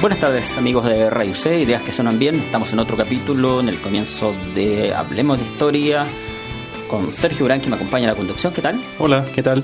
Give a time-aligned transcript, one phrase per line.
[0.00, 2.36] Buenas tardes amigos de Radio C, Ideas que Suenan Bien.
[2.36, 6.06] Estamos en otro capítulo, en el comienzo de Hablemos de Historia,
[6.88, 8.54] con Sergio Durán que me acompaña en la conducción.
[8.54, 8.80] ¿Qué tal?
[8.98, 9.62] Hola, ¿qué tal?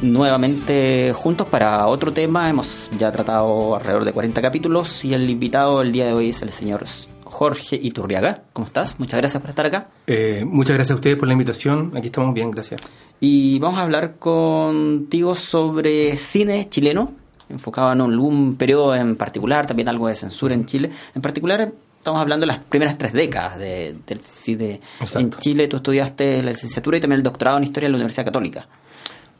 [0.00, 2.48] Nuevamente juntos para otro tema.
[2.48, 6.40] Hemos ya tratado alrededor de 40 capítulos y el invitado el día de hoy es
[6.42, 6.84] el señor
[7.24, 8.44] Jorge Iturriaga.
[8.52, 9.00] ¿Cómo estás?
[9.00, 9.88] Muchas gracias por estar acá.
[10.06, 11.90] Eh, muchas gracias a ustedes por la invitación.
[11.96, 12.80] Aquí estamos bien, gracias.
[13.18, 19.88] Y vamos a hablar contigo sobre cine chileno, enfocado en algún periodo en particular, también
[19.88, 20.90] algo de censura en Chile.
[21.14, 24.80] En particular, estamos hablando de las primeras tres décadas de, del cine
[25.14, 25.68] en Chile.
[25.68, 28.66] Tú estudiaste la licenciatura y también el doctorado en Historia en la Universidad Católica.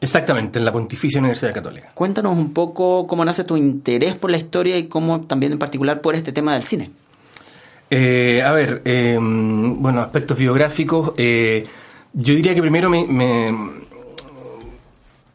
[0.01, 1.91] Exactamente, en la Pontificia Universidad Católica.
[1.93, 6.01] Cuéntanos un poco cómo nace tu interés por la historia y cómo también en particular
[6.01, 6.91] por este tema del cine.
[7.89, 11.13] Eh, a ver, eh, bueno, aspectos biográficos.
[11.17, 11.65] Eh,
[12.13, 13.03] yo diría que primero me,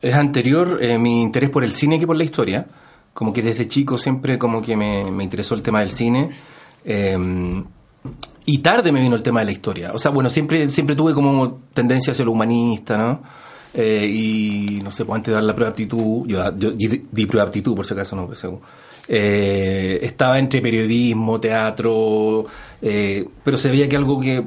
[0.01, 2.67] es anterior eh, mi interés por el cine que por la historia.
[3.13, 6.31] Como que desde chico siempre como que me, interesó el tema del cine.
[8.45, 9.93] y tarde me vino el tema de la historia.
[9.93, 13.23] O sea, bueno, siempre, siempre tuve como tendencia hacia lo humanista, ¿no?
[13.73, 17.49] y no sé, pues antes de dar la prueba de aptitud, yo, di, prueba de
[17.49, 18.45] aptitud por si acaso, no, pues,
[19.13, 22.47] eh, estaba entre periodismo, teatro,
[22.81, 24.41] eh, pero se veía que algo que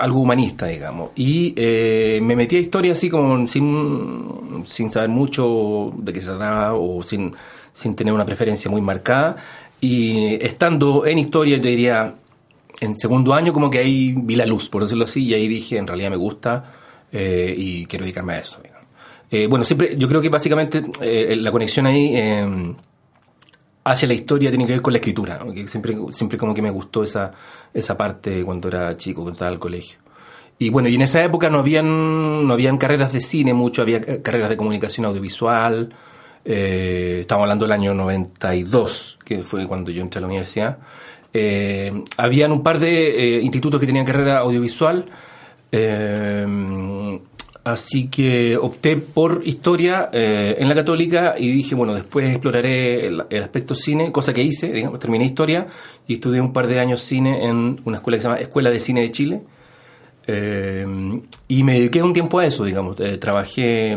[0.00, 1.10] algo humanista, digamos.
[1.14, 6.28] Y eh, me metí a historia así como sin, sin saber mucho de qué se
[6.28, 7.34] trataba o sin,
[7.72, 9.36] sin tener una preferencia muy marcada.
[9.80, 12.14] Y estando en historia, yo diría,
[12.80, 15.76] en segundo año como que ahí vi la luz, por decirlo así, y ahí dije,
[15.78, 16.64] en realidad me gusta
[17.12, 18.58] y quiero dedicarme a eso.
[19.48, 22.14] bueno, siempre, yo creo que básicamente la conexión ahí
[23.84, 25.44] hacia la historia tiene que ver con la escritura.
[25.66, 27.32] Siempre, siempre como que me gustó esa,
[27.72, 29.98] esa parte cuando era chico, cuando estaba al colegio.
[30.58, 34.22] Y bueno, y en esa época no habían, no habían carreras de cine mucho, había
[34.22, 35.94] carreras de comunicación audiovisual.
[36.44, 40.78] Eh, estamos hablando del año 92, que fue cuando yo entré a la universidad.
[41.32, 45.06] Eh, habían un par de eh, institutos que tenían carrera audiovisual.
[45.72, 46.44] Eh,
[47.70, 53.20] Así que opté por historia eh, en la católica y dije, bueno, después exploraré el,
[53.20, 55.66] aspecto cine, cosa que hice, digamos, terminé historia
[56.06, 58.80] y estudié un par de años cine en una escuela que se llama Escuela de
[58.80, 59.42] Cine de Chile.
[60.26, 60.84] Eh,
[61.48, 62.98] y me dediqué un tiempo a eso, digamos.
[62.98, 63.96] Eh, trabajé,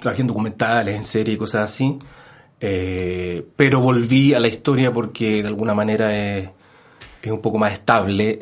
[0.00, 1.98] trabajé en documentales, en series y cosas así.
[2.58, 6.48] pero volví a la historia porque de alguna manera es,
[7.22, 8.38] es un poco más estable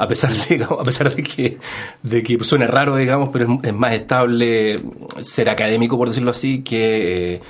[0.00, 1.58] a pesar de, a pesar de que,
[2.02, 4.80] de que suene raro, digamos, pero es, más estable
[5.20, 7.40] ser académico, por decirlo así, que eh,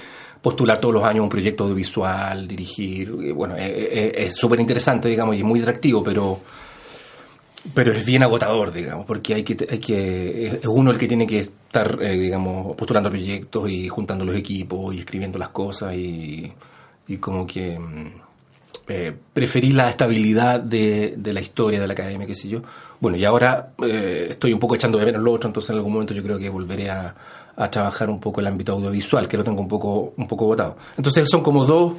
[0.42, 3.12] postular todos los años un proyecto audiovisual, dirigir.
[3.32, 6.40] Bueno, es súper interesante, digamos, y es muy atractivo, pero
[7.74, 11.26] pero es bien agotador, digamos, porque hay que, hay que es uno el que tiene
[11.26, 16.50] que estar, eh, digamos, postulando proyectos y juntando los equipos y escribiendo las cosas y,
[17.06, 18.19] y como que mm,
[18.92, 22.60] eh, preferí la estabilidad de, la historia de la academia, qué sé yo.
[22.98, 25.92] Bueno, y ahora eh, estoy un poco echando de menos lo otro, entonces en algún
[25.92, 27.14] momento yo creo que volveré a,
[27.70, 30.76] trabajar un poco el ámbito audiovisual, que lo tengo un poco, un poco votado.
[30.96, 31.92] Entonces son como dos,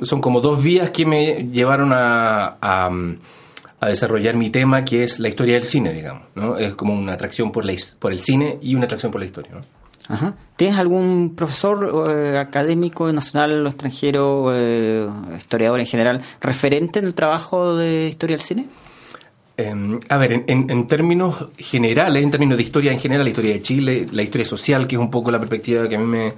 [0.00, 5.28] son como dos vías que me llevaron a, a, desarrollar mi tema, que es la
[5.28, 6.22] historia del cine, digamos.
[6.34, 6.56] ¿no?
[6.58, 9.52] Es como una atracción por, la, por el cine y una atracción por la historia.
[10.56, 17.14] ¿Tienes algún profesor eh, académico nacional o extranjero, eh, historiador en general, referente en el
[17.14, 18.66] trabajo de historia del cine?
[19.56, 23.62] Em, a ver, en, términos generales, en términos de historia en general, la historia de
[23.62, 26.32] Chile, la historia social, que es un poco la perspectiva que a mí me,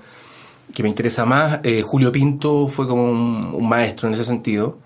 [0.72, 4.78] que me interesa más, eh, Julio Pinto fue como un, maestro en ese sentido.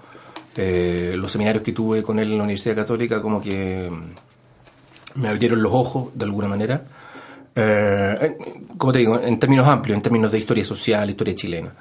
[0.57, 3.91] los seminarios que tuve con él en la Universidad Católica como que
[5.15, 6.83] me abrieron los ojos de alguna manera.
[7.55, 8.37] Eh,
[8.77, 11.73] como te digo, en términos amplios, en términos de historia social, historia chilena.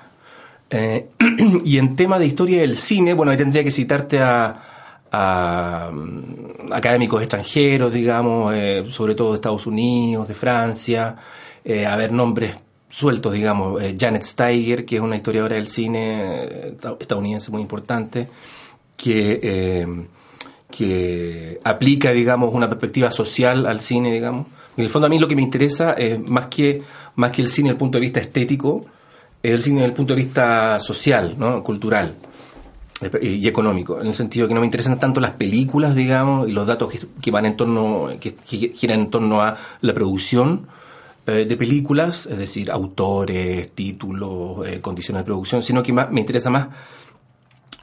[0.70, 1.10] Eh,
[1.66, 7.22] y en tema de historia del cine, bueno, ahí tendría que citarte a, mm, académicos
[7.22, 11.16] extranjeros, digamos, eh, sobre todo de Estados Unidos, de Francia,
[11.88, 12.56] a ver nombres
[12.90, 18.28] sueltos, digamos, Janet Steiger, que es una historiadora del cine estadounidense muy importante,
[18.98, 20.08] que
[20.70, 24.48] que aplica, digamos, una perspectiva social al cine, digamos.
[24.80, 26.82] En el fondo a mí lo que me interesa es más que,
[27.16, 28.86] más que el cine desde el punto de vista estético,
[29.44, 31.62] es el cine desde el punto de vista social, ¿no?
[31.62, 32.16] cultural
[33.22, 36.66] y económico, en el sentido que no me interesan tanto las películas, digamos, y los
[36.66, 38.36] datos que, van en torno, que,
[38.74, 40.68] giran en torno a la producción
[41.28, 46.22] eh, de películas, es decir, autores, títulos, eh, condiciones de producción, sino que más, me
[46.22, 46.70] interesa más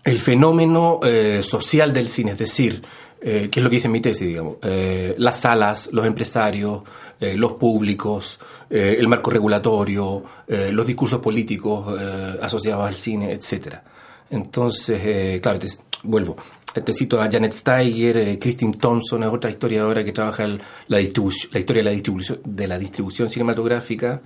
[0.03, 2.83] el fenómeno eh, social del cine, es decir,
[3.21, 4.57] eh, ¿qué es lo que dice mi tesis, digamos?
[4.63, 6.83] Eh, las salas, los empresarios,
[7.19, 11.99] los públicos, el marco regulatorio, los discursos políticos
[12.43, 13.83] asociados al cine, etcétera.
[14.29, 15.59] Entonces, claro,
[16.03, 16.37] vuelvo.
[16.75, 20.59] Te cito a Janet Steiger, Christine Thompson es otra historiadora que trabaja la,
[20.89, 24.21] la historia de la distribución, de la distribución cinematográfica.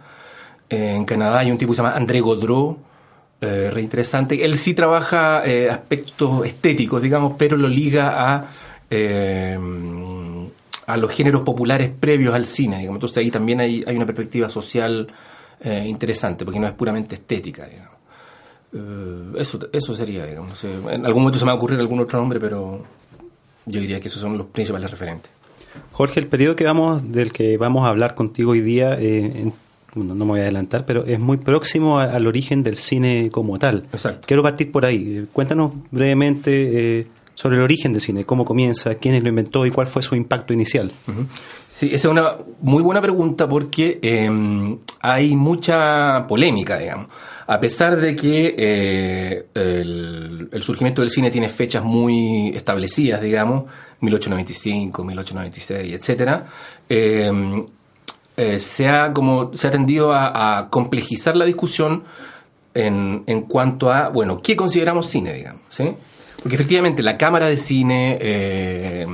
[0.68, 2.76] en Canadá hay un tipo que se llama André Godreau,
[3.42, 4.44] eh, reinteresante.
[4.44, 8.50] Él sí trabaja eh, aspectos estéticos, digamos, pero lo liga a,
[8.90, 9.58] eh,
[10.86, 12.78] a los géneros populares previos al cine.
[12.78, 12.96] Digamos.
[12.96, 15.06] Entonces ahí también hay, hay una perspectiva social
[15.60, 17.68] eh, interesante, porque no es puramente estética.
[19.38, 20.64] eso, eso sería, digamos.
[20.64, 22.82] En algún momento se me va a ocurrir algún otro nombre, pero
[23.66, 25.30] yo diría que esos son los principales referentes.
[25.92, 29.52] Jorge, el periodo que vamos, del que vamos a hablar contigo hoy día, eh,
[29.94, 33.84] no, me voy a adelantar, pero es muy próximo al origen del cine como tal.
[33.92, 34.26] Exacto.
[34.26, 35.26] Quiero partir por ahí.
[35.32, 37.06] Cuéntanos brevemente eh,
[37.40, 40.52] sobre el origen del cine, cómo comienza, quién lo inventó y cuál fue su impacto
[40.52, 40.92] inicial.
[41.70, 47.06] Sí, esa es una muy buena pregunta porque em, hay mucha polémica, digamos.
[47.46, 53.64] A pesar de que eh, el, surgimiento del cine tiene fechas muy establecidas, digamos,
[54.00, 56.44] 1895, 1896, etcétera,
[56.90, 57.32] eh,
[58.36, 62.04] eh, se, ha como, se ha tendido a, complejizar la discusión
[62.74, 65.62] en, en, cuanto a, bueno, ¿qué consideramos cine, digamos?
[65.70, 65.94] ¿sí?
[66.42, 69.06] Porque efectivamente la cámara de cine eh,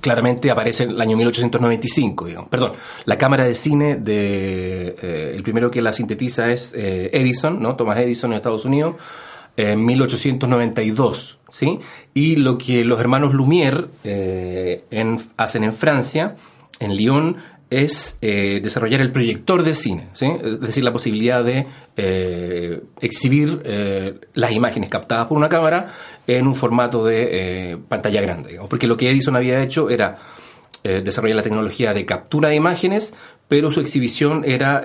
[0.00, 2.50] claramente aparece en el año 1895, digamos.
[2.50, 2.72] Perdón,
[3.04, 4.96] la cámara de cine de...
[5.00, 7.76] Eh, el primero que la sintetiza es Edison, ¿no?
[7.76, 8.96] Thomas Edison en Estados Unidos
[9.56, 11.78] en 1892, ¿sí?
[12.12, 16.36] Y lo que los hermanos Lumière en, hacen en Francia,
[16.78, 17.36] en Lyon,
[17.70, 21.66] es eh, desarrollar el proyector de cine, es decir, la posibilidad de
[21.96, 25.92] eh, exhibir eh, las imágenes captadas por una cámara
[26.26, 30.16] en un formato de pantalla grande, porque lo que Edison había hecho era
[30.82, 33.12] desarrollar la tecnología de captura de imágenes,
[33.48, 34.82] pero su exhibición era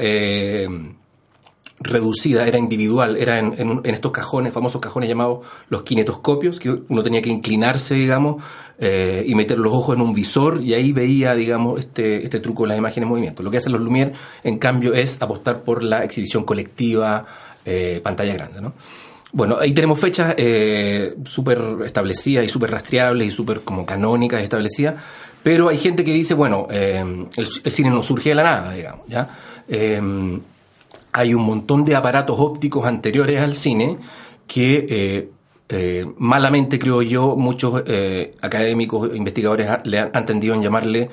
[1.83, 7.03] reducida, era individual, era en, en, estos cajones, famosos cajones llamados los kinetoscopios, que uno
[7.03, 8.43] tenía que inclinarse, digamos,
[8.79, 12.63] eh, y meter los ojos en un visor y ahí veía, digamos, este, este truco
[12.63, 13.43] de las imágenes en movimiento.
[13.43, 14.13] Lo que hacen los Lumière,
[14.43, 17.25] en cambio, es apostar por la exhibición colectiva,
[17.65, 18.73] eh, pantalla grande, ¿no?
[19.33, 24.95] Bueno, ahí tenemos fechas eh, súper establecidas y súper rastreables y súper como canónicas establecidas,
[25.41, 29.07] pero hay gente que dice, bueno, el, el, cine no surge de la nada, digamos,
[29.07, 29.29] ¿ya?
[31.13, 33.97] Hay un montón de aparatos ópticos anteriores al cine
[34.47, 35.29] que eh,
[35.69, 41.09] eh, malamente, creo yo, muchos eh, académicos, investigadores le han, tendido en llamarle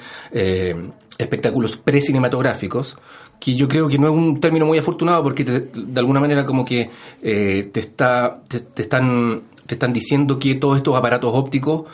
[1.16, 2.98] espectáculos precinematográficos,
[3.38, 6.64] que yo creo que no es un término muy afortunado porque de alguna manera como
[6.64, 6.90] que
[7.20, 11.84] te, está, te, están, te están diciendo que todos estos aparatos ópticos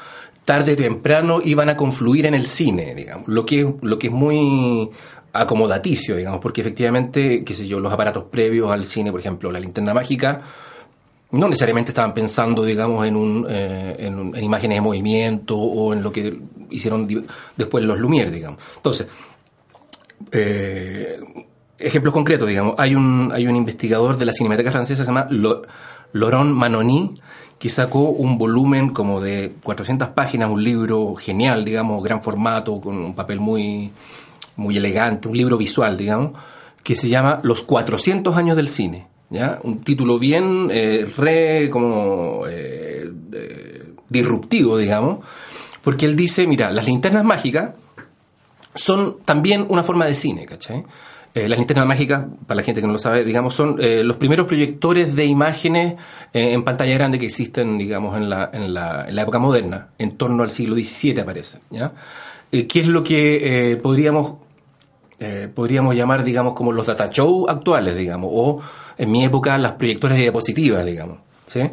[0.47, 4.13] tarde o temprano iban a confluir en el cine, digamos, lo que, lo que es
[4.13, 4.91] muy
[5.35, 9.59] acomodaticio, digamos, porque efectivamente, qué sé yo, los aparatos previos al cine, por ejemplo, la
[9.59, 10.41] linterna mágica,
[11.33, 16.13] no necesariamente estaban pensando, digamos, en, un, eh, en, imágenes de movimiento o en lo
[16.13, 16.39] que
[16.71, 17.09] hicieron
[17.57, 18.61] después los Lumière, digamos.
[18.77, 19.09] Entonces,
[20.31, 21.19] eh,
[21.79, 25.27] ejemplos concretos, digamos, hay un, hay un investigador de la Cinemateca Francesa que se llama
[26.13, 27.21] Laurent Manoni,
[27.59, 32.97] que sacó un volumen como de 400 páginas, un libro genial, digamos, gran formato, con
[32.97, 33.91] un papel muy
[34.57, 36.33] muy elegante, un libro visual, digamos,
[36.83, 39.07] que se llama Los 400 años del cine.
[39.31, 39.59] ¿ya?
[39.63, 43.11] Un título bien eh, re como eh,
[44.09, 45.25] disruptivo, digamos,
[45.83, 47.73] porque él dice, mira, las linternas mágicas
[48.75, 50.85] son también una forma de cine, ¿cachai?
[51.35, 54.47] Eh, las linternas mágicas, para la gente que no lo sabe, digamos, son los primeros
[54.47, 55.95] proyectores de imágenes
[56.33, 60.13] en pantalla grande que existen, digamos, en la, en la, en la época moderna, en
[60.13, 61.93] torno al siglo XVII aparecen, ¿ya?
[62.53, 64.44] ¿Qué es lo que podríamos
[65.19, 68.61] eh, podríamos llamar, digamos, como los data show actuales, digamos, o
[68.99, 71.71] en mi época las proyectores de diapositivas, digamos, ¿sí?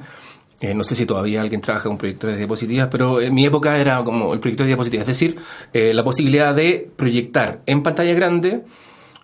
[0.60, 3.79] Eh, no sé si todavía alguien trabaja con proyectores de diapositivas, pero en mi época
[3.79, 5.38] era como el proyector de diapositivas, es decir,
[5.74, 8.62] eh, la posibilidad de proyectar en pantalla grande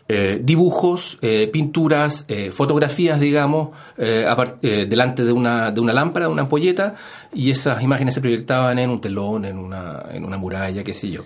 [0.09, 1.19] eh, dibujos,
[1.51, 6.95] pinturas, fotografías, digamos, delante de una, de una lámpara, de una ampolleta,
[7.33, 11.09] y esas imágenes se proyectaban en un telón, en una, en una muralla, qué sé
[11.09, 11.24] yo.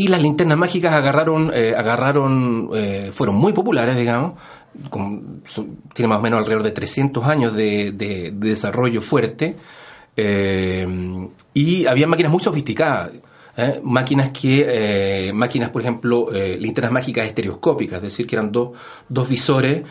[0.00, 2.70] Y las linternas mágicas agarraron, agarraron
[3.12, 4.34] fueron muy populares, digamos,
[5.92, 9.56] tiene más o menos alrededor de 300 años de, de desarrollo fuerte,
[11.54, 13.10] y había máquinas muy sofisticadas.
[13.58, 13.80] ¿eh?
[13.82, 18.70] máquinas que, eh, máquinas, por ejemplo, eh, linternas mágicas estereoscópicas, es decir, que eran dos,
[19.08, 19.82] dos visores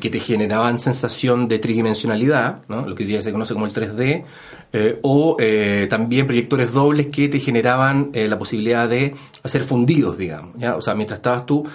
[0.00, 2.86] que te generaban sensación de tridimensionalidad, ¿no?
[2.86, 4.24] lo que hoy día se conoce como el 3D,
[5.02, 5.36] o
[5.88, 10.54] también proyectores dobles que te generaban la posibilidad de hacer fundidos, digamos.
[10.76, 11.66] O sea, mientras estabas tú,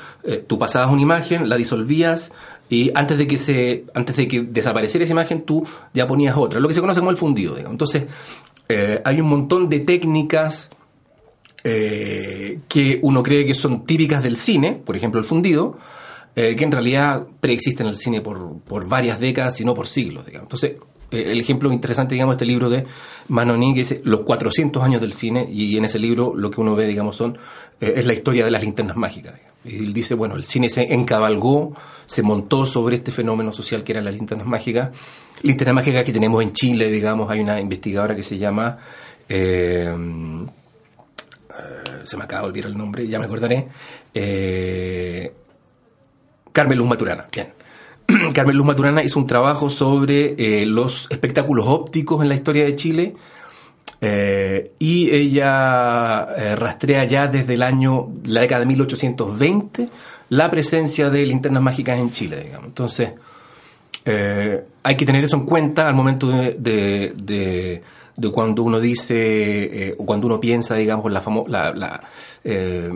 [0.47, 2.31] tú pasabas una imagen, la disolvías,
[2.69, 6.59] y antes de que se antes de que desapareciera esa imagen tú ya ponías otra
[6.59, 7.74] lo que se conoce como el fundido digamos.
[7.74, 8.05] entonces
[9.03, 10.71] hay un montón de técnicas
[11.67, 15.79] eh, que uno cree que son típicas del cine, por ejemplo el fundido,
[16.36, 19.88] eh, que en realidad preexisten en el cine por, por varias décadas, y no por
[19.88, 20.25] siglos.
[20.25, 20.46] Digamos.
[20.46, 20.77] Entonces,
[21.12, 22.86] eh, el ejemplo interesante, digamos, este libro de
[23.30, 26.75] Manoni, que dice los 400 años del cine, y en ese libro lo que uno
[26.75, 27.38] ve, digamos, son
[27.80, 29.39] es la historia de las linternas mágicas.
[29.65, 31.74] Y él dice, bueno, el cine se encabalgó,
[32.06, 34.96] se montó sobre este fenómeno social que eran las linternas mágicas.
[35.42, 38.77] Linternas mágicas que tenemos en Chile, digamos, hay una investigadora que se llama...
[39.27, 39.94] Eh,
[42.06, 43.68] se me acaba de olvidar el nombre, ya me acordaré,
[44.13, 45.34] eh,
[46.55, 47.53] Carmen Luz Maturana, bien.
[48.33, 52.75] Carmen Luz Maturana hizo un trabajo sobre eh, los espectáculos ópticos en la historia de
[52.75, 53.15] Chile
[54.77, 59.89] y ella rastrea ya desde el año, la década de 1820,
[60.29, 62.51] la presencia de linternas mágicas en Chile.
[62.63, 63.13] Entonces,
[64.05, 67.81] hay que tener eso en cuenta al momento de
[68.15, 72.01] de cuando uno dice, eh, o cuando uno piensa, digamos, la,
[72.43, 72.91] eh,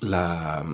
[0.00, 0.64] la,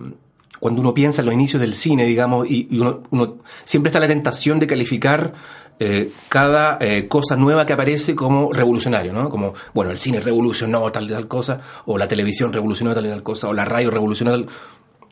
[0.60, 4.06] cuando uno piensa en los inicios del cine, digamos, y, uno, uno, siempre está la
[4.06, 5.32] tentación de calificar
[5.80, 9.28] eh, cada cosa nueva que aparece como revolucionario, ¿no?
[9.30, 13.08] Como, bueno, el cine revolucionó tal y tal cosa, o la televisión revolucionó tal y
[13.08, 14.46] tal cosa, o la radio revolucionó tal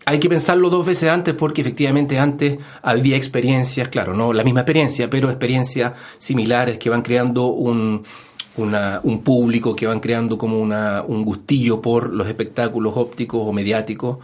[0.08, 4.60] hay que pensarlo dos veces antes porque efectivamente antes había experiencias, claro, no la misma
[4.60, 8.02] experiencia, pero experiencias similares que van creando un,
[8.56, 14.16] un público que van creando como una, un gustillo por los espectáculos ópticos o mediáticos.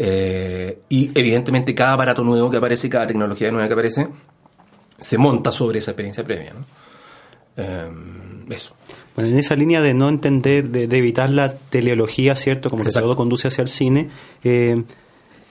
[0.00, 4.06] Eh, y evidentemente cada aparato nuevo que aparece, cada tecnología nueva que aparece,
[4.96, 6.54] se monta sobre esa experiencia previa.
[6.54, 6.64] ¿no?
[7.56, 7.90] Eh,
[8.50, 8.74] eso.
[9.16, 12.70] Bueno, en esa línea de no entender, de, evitar la teleología, ¿cierto?
[12.70, 14.08] Como que todo conduce hacia el cine.
[14.44, 14.84] Eh,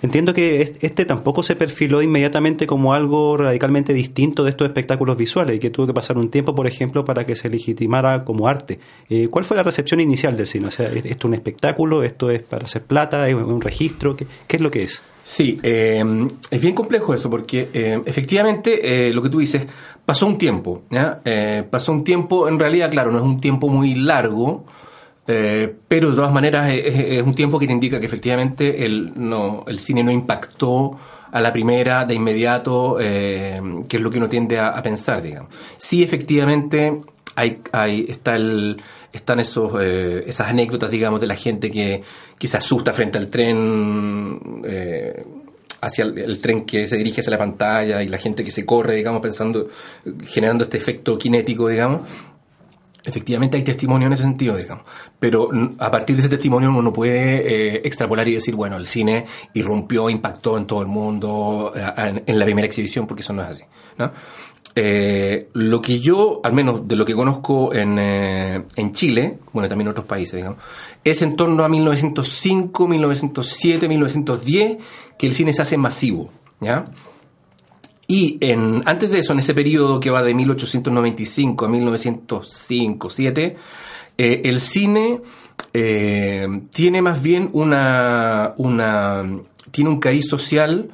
[0.03, 5.55] Entiendo que este tampoco se perfiló inmediatamente como algo radicalmente distinto de estos espectáculos visuales
[5.55, 8.79] y que tuvo que pasar un tiempo, por ejemplo, para que se legitimara como arte.
[9.09, 10.67] Eh, ¿Cuál fue la recepción inicial del cine?
[10.67, 12.03] O sea, ¿esto es un espectáculo?
[12.03, 13.27] ¿Esto es para hacer plata?
[13.27, 14.15] ¿Es un registro?
[14.15, 15.01] ¿Qué, es lo que es?
[15.23, 16.03] Sí, eh,
[16.51, 19.65] es bien complejo eso porque eh, efectivamente lo que tú dices,
[20.05, 20.83] pasó un tiempo.
[20.91, 21.21] ¿ya?
[21.71, 24.63] pasó un tiempo, en realidad, claro, no es un tiempo muy largo
[25.27, 29.65] eh, pero de todas maneras es, un tiempo que te indica que efectivamente el, no,
[29.67, 30.97] el cine no impactó
[31.31, 35.51] a la primera de inmediato, eh, que es lo que uno tiende a, pensar, digamos.
[35.75, 37.01] Sí, efectivamente,
[37.35, 38.81] hay, hay, está el,
[39.11, 42.01] están esos, eh, esas anécdotas, digamos, de la gente que,
[42.39, 44.63] que se asusta frente al tren,
[45.81, 48.95] hacia el, tren que se dirige hacia la pantalla y la gente que se corre,
[48.95, 49.67] digamos, pensando,
[50.25, 52.03] generando este efecto cinético, digamos.
[53.07, 54.83] Efectivamente hay testimonio en ese sentido, digamos,
[55.17, 55.49] pero
[55.79, 59.23] a partir de ese testimonio uno puede eh, extrapolar y decir, bueno, el cine
[59.53, 63.47] irrumpió, impactó en todo el mundo eh, en, la primera exhibición, porque eso no es
[63.47, 63.63] así.
[63.97, 64.11] ¿no?
[64.75, 69.87] Eh, lo que yo, al menos de lo que conozco en, en Chile, bueno, también
[69.87, 70.61] en otros países, digamos,
[71.01, 74.77] es en torno a 1905, 1907, 1910
[75.17, 76.29] que el cine se hace masivo.
[76.59, 76.87] ¿ya?
[78.07, 83.55] Y en, antes de eso, en ese periodo que va de 1895 a 1905-7,
[84.17, 85.19] eh, el cine
[85.73, 89.29] eh, tiene más bien una, una
[89.71, 90.89] tiene un cariz social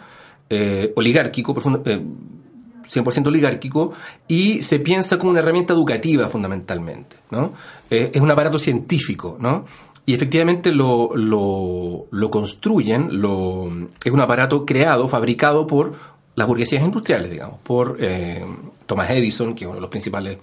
[0.49, 3.93] eh, oligárquico, 100% oligárquico,
[4.27, 7.53] y se piensa como una herramienta educativa fundamentalmente, ¿no?
[7.89, 9.65] es un aparato científico, ¿no?
[10.05, 13.71] Y efectivamente lo, lo, lo construyen, lo,
[14.03, 15.93] es un aparato creado, fabricado por
[16.35, 18.43] las burguesías industriales, digamos, por eh,
[18.85, 20.37] Thomas Edison, que es uno de los principales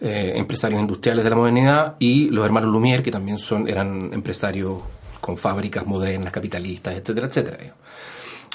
[0.00, 4.80] eh, empresarios industriales de la modernidad, y los hermanos Lumière, que también son, eran empresarios
[5.20, 7.58] con fábricas modernas, capitalistas, etcétera, etcétera.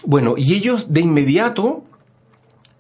[0.06, 1.84] Bueno, y ellos de inmediato,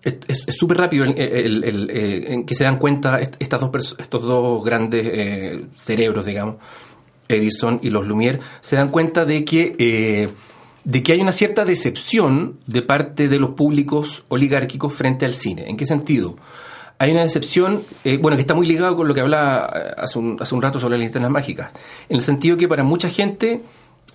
[0.02, 6.26] es súper rápido en que se dan cuenta estas dos estos dos grandes eh, cerebros,
[6.26, 6.58] digamos,
[7.30, 10.30] Edison y los Lumière, se dan cuenta de que
[10.84, 15.66] de que hay una cierta decepción de parte de los públicos oligárquicos frente al cine.
[15.68, 16.36] ¿En qué sentido?
[17.00, 20.20] Hay una decepción, eh, bueno, que está muy ligado con lo que hablaba eh, hace
[20.20, 21.72] un, hace un rato sobre las linternas mágicas,
[22.08, 23.62] en el sentido que para mucha gente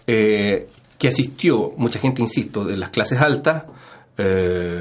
[0.06, 3.64] eh, que asistió, mucha gente, insisto, de las clases altas,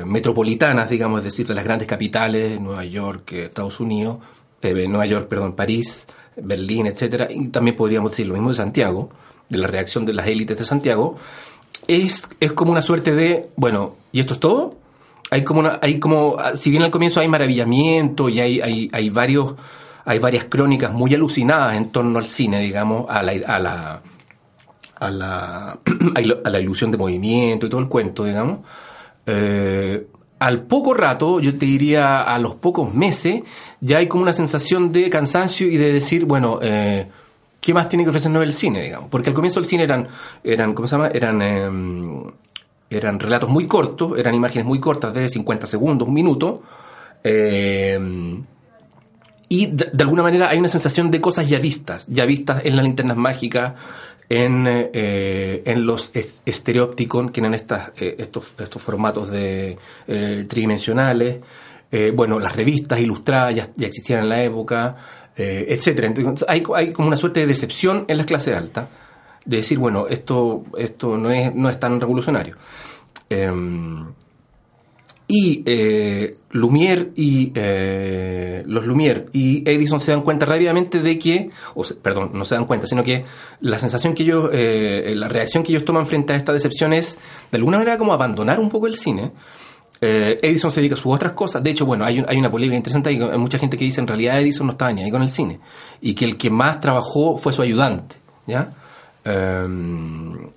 [0.04, 4.18] metropolitanas, digamos, es decir, de las grandes capitales, Nueva York, Estados Unidos,
[4.64, 9.12] Nueva York, perdón, París, Berlín, etcétera, y también podríamos decir lo mismo de Santiago,
[9.48, 11.18] de la reacción de las élites de Santiago,
[11.88, 14.76] es, es como una suerte de, bueno, ¿y esto es todo?
[15.30, 19.10] Hay como, una, hay como si bien al comienzo hay maravillamiento y hay, hay, hay,
[19.10, 19.56] varios,
[20.06, 24.02] hay varias crónicas muy alucinadas en torno al cine, digamos, a la, a la,
[25.00, 25.80] a la,
[26.46, 28.60] a la ilusión de movimiento y todo el cuento, digamos,
[29.26, 30.08] eh,
[30.40, 33.42] al poco rato, yo te diría a los pocos meses,
[33.82, 37.08] ya hay como una sensación de cansancio y de decir, bueno, eh,
[37.68, 39.10] ¿qué más tiene que ofrecernos el cine, digamos?
[39.10, 40.08] Porque al comienzo el cine eran,
[40.42, 41.10] eran ¿cómo se llama?
[41.10, 42.24] Eran, em,
[42.90, 46.64] eran relatos muy cortos, eran imágenes muy cortas de 50 segundos, un minuto.
[47.22, 48.42] Em,
[49.50, 52.86] y de, alguna manera hay una sensación de cosas ya vistas, ya vistas en las
[52.86, 53.74] linternas mágicas,
[54.30, 56.14] en, eh, en los
[56.46, 61.40] estereópticos, que eran estas, eh, estos, estos formatos de eh, tridimensionales.
[62.14, 64.96] bueno, las revistas ilustradas ya, ya existían en la época
[65.38, 66.08] eh, etcétera.
[66.08, 68.88] Entonces, hay, hay, como una suerte de decepción en las clases altas,
[69.46, 72.56] de decir, bueno, esto, esto no, es, no es tan revolucionario.
[73.30, 74.08] Em,
[75.30, 81.50] y eh, Lumière y eh, los Lumière y Edison se dan cuenta rápidamente de que,
[81.76, 83.26] o perdón, no se dan cuenta, sino que
[83.60, 87.18] la sensación que ellos, eh, la reacción que ellos toman frente a esta decepción es
[87.52, 89.34] de alguna manera como abandonar un poco el cine
[90.02, 91.64] eh, Edison se dedica a sus otras cosas.
[91.64, 93.10] De hecho, bueno, hay, hay una polémica interesante.
[93.10, 95.60] Hay, mucha gente que dice en realidad Edison no estaba ni ahí con el cine.
[96.02, 98.18] Y que el que más trabajó fue su ayudante.
[98.46, 98.74] ¿ya?
[99.24, 100.50] Em,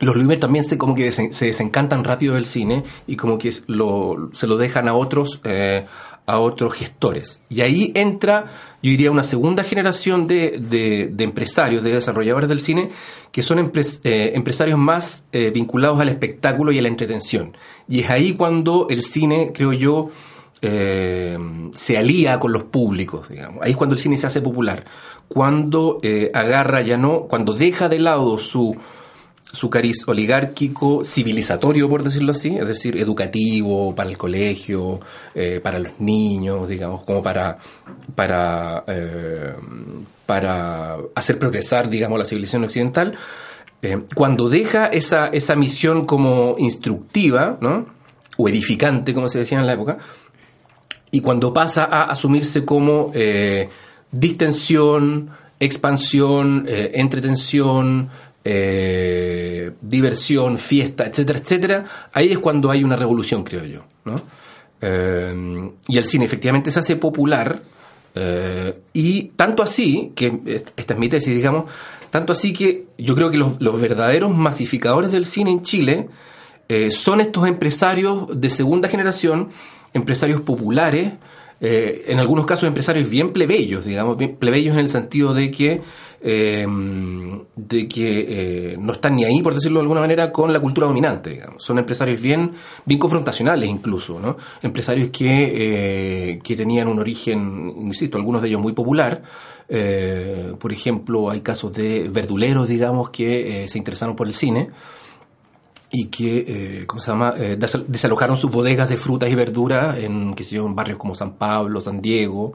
[0.00, 3.66] los Lumière también se, como que se, desencantan rápido del cine y como que se
[3.66, 5.86] lo dejan a otros eh,
[6.28, 7.40] a otros gestores.
[7.48, 8.44] Y ahí entra,
[8.82, 12.90] yo diría, una segunda generación de, de, empresarios, de desarrolladores del cine,
[13.32, 13.58] que son
[14.04, 17.56] eh, empresarios más eh, vinculados al espectáculo y a la entretención.
[17.88, 20.10] Y es ahí cuando el cine, creo yo,
[20.60, 21.38] eh,
[21.72, 23.62] se alía con los públicos, digamos.
[23.62, 24.84] Ahí es cuando el cine se hace popular.
[25.28, 25.98] Cuando
[26.34, 28.76] agarra ya no, cuando deja de lado su
[29.52, 35.00] su cariz oligárquico, civilizatorio, por decirlo así, es decir, educativo para el colegio,
[35.34, 37.58] eh, para los niños, digamos, como para,
[38.14, 39.54] para, eh,
[40.26, 43.16] para hacer progresar, digamos, la civilización occidental,
[43.80, 47.86] eh, cuando deja esa, esa misión como instructiva, ¿no?
[48.36, 49.98] o edificante, como se decía en la época,
[51.10, 53.12] y cuando pasa a asumirse como
[54.12, 58.10] distensión, expansión, entretención,
[58.50, 61.84] eh, diversión, fiesta, etcétera, etcétera,
[62.14, 63.84] ahí es cuando hay una revolución, creo yo.
[64.06, 64.22] ¿no?
[64.80, 67.60] Eh, y el cine efectivamente se hace popular,
[68.14, 70.40] eh, y tanto así, que
[70.76, 71.70] esta es mi tesis, digamos,
[72.08, 76.08] tanto así que yo creo que los, los verdaderos masificadores del cine en Chile
[76.90, 79.50] son estos empresarios de segunda generación,
[79.92, 81.12] empresarios populares,
[81.60, 85.80] eh, en algunos casos empresarios bien plebeyos, digamos, bien plebeyos en el sentido de que,
[86.20, 86.66] eh,
[87.56, 88.26] de que
[88.72, 91.64] eh, no están ni ahí, por decirlo de alguna manera, con la cultura dominante, digamos.
[91.64, 92.52] Son empresarios bien,
[92.84, 94.36] bien confrontacionales incluso, ¿no?
[94.62, 99.22] Empresarios que, que tenían un origen, insisto, algunos de ellos muy popular,
[100.58, 104.68] por ejemplo, hay casos de verduleros, digamos, que se interesaron por el cine
[105.90, 110.34] y que, eh, ¿cómo se llama?, eh, desalojaron sus bodegas de frutas y verduras en,
[110.34, 112.54] qué sé yo, barrios como San Pablo, San Diego,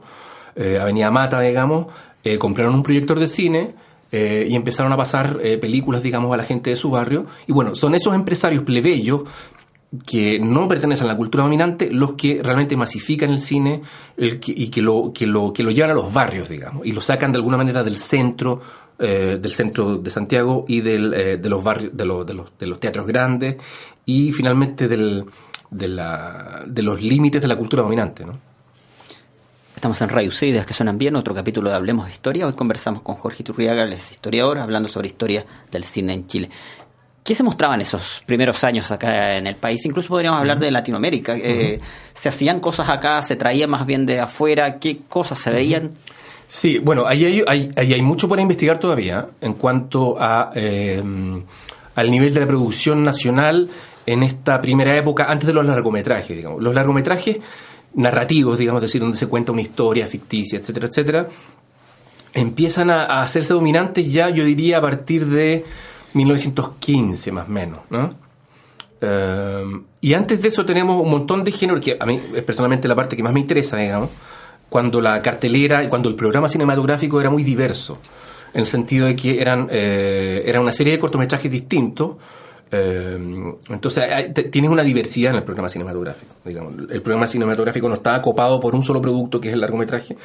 [0.54, 1.86] eh, Avenida Mata, digamos,
[2.22, 3.74] eh, compraron un proyector de cine
[4.12, 7.26] y empezaron a pasar películas, digamos, a la gente de su barrio.
[7.48, 9.22] Y bueno, son esos empresarios plebeyos
[10.06, 13.82] que no pertenecen a la cultura dominante los que realmente masifican el cine
[14.16, 17.00] el y que lo, que, lo, que lo llevan a los barrios, digamos, y lo
[17.00, 18.60] sacan de alguna manera del centro
[18.98, 22.58] eh, del centro de Santiago y del, eh, de los barrios, de, los, de, los,
[22.58, 23.56] de los teatros grandes
[24.06, 25.24] y finalmente del,
[25.70, 28.24] de, la, de los límites de la cultura dominante.
[28.24, 28.38] ¿no?
[29.74, 32.46] Estamos en Radio Ideas que suenan bien, otro capítulo de Hablemos de Historia.
[32.46, 36.50] Hoy conversamos con Jorge Turriaga, el historiador, hablando sobre historia del cine en Chile.
[37.24, 39.84] ¿Qué se mostraba en esos primeros años acá en el país?
[39.86, 41.36] Incluso podríamos hablar de Latinoamérica.
[41.36, 41.80] Eh,
[42.12, 43.22] ¿Se hacían cosas acá?
[43.22, 44.78] ¿Se traía más bien de afuera?
[44.78, 45.94] ¿Qué cosas se veían?
[46.54, 47.42] Sí, bueno, ahí hay,
[47.74, 51.02] hay, hay mucho por investigar todavía en cuanto a, eh,
[51.96, 53.68] al nivel de la producción nacional
[54.06, 56.62] en esta primera época, antes de los largometrajes, digamos.
[56.62, 57.38] Los largometrajes
[57.94, 61.28] narrativos, digamos, decir, donde se cuenta una historia ficticia, etcétera, etcétera,
[62.34, 65.64] empiezan a, hacerse dominantes ya, yo diría, a partir de
[66.12, 68.14] 1915 más o menos, ¿no?
[69.00, 69.64] Eh,
[70.02, 72.94] y antes de eso tenemos un montón de géneros que a mí es personalmente la
[72.94, 74.10] parte que más me interesa, digamos,
[74.74, 78.00] cuando la cartelera y cuando el programa cinematográfico era muy diverso,
[78.52, 82.16] en el sentido de que eran, eh, era una serie de cortometrajes distintos.
[82.72, 83.16] eh,
[83.68, 84.04] entonces
[84.50, 86.34] tienes una diversidad en el programa cinematográfico.
[86.44, 86.72] Digamos.
[86.90, 90.16] El programa cinematográfico no estaba copado por un solo producto que es el largometraje,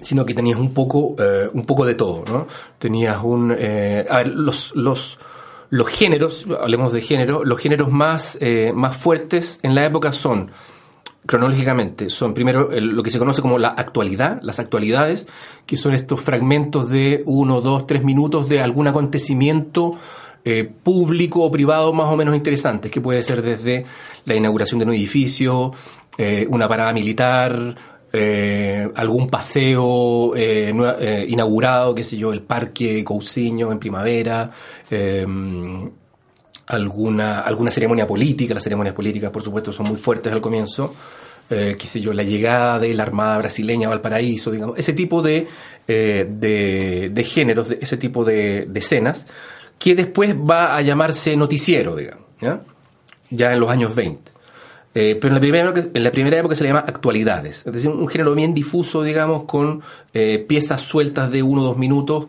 [0.00, 2.46] sino que tenías un poco, eh, un poco de todo, ¿no?
[2.78, 3.52] Tenías un...
[3.58, 5.18] eh, a ver, los, los,
[5.70, 8.38] los géneros, hablemos de género, los géneros más,
[8.72, 10.52] más fuertes en la época son,
[11.26, 15.26] cronológicamente, son primero el- lo que se conoce como la actualidad, las actualidades,
[15.66, 19.92] que son estos fragmentos de uno, dos, tres minutos de algún acontecimiento
[20.48, 23.84] eh, público o privado más o menos interesantes, que puede ser desde
[24.26, 25.72] la inauguración de un edificio,
[26.16, 27.74] eh, una parada militar,
[28.12, 34.48] eh, algún paseo eh, eh, inaugurado, qué sé yo, el Parque Cousiño en primavera,
[34.88, 35.26] eh,
[36.66, 40.94] alguna, alguna ceremonia política, las ceremonias políticas por supuesto son muy fuertes al comienzo,
[41.48, 45.22] eh, qué sé yo, la llegada de la Armada brasileña a Valparaíso, digamos, ese tipo
[45.22, 45.46] de,
[45.86, 49.26] eh, de, de géneros, de, ese tipo de, de escenas,
[49.78, 53.52] que después va a llamarse noticiero, digamos, ¿ya?
[53.52, 54.36] en los años 20.
[54.98, 57.90] Eh, pero en la, primera en la primera época se le llama actualidades, es decir,
[57.90, 59.82] un género bien difuso, digamos, con
[60.14, 62.28] eh, piezas sueltas de uno o dos minutos,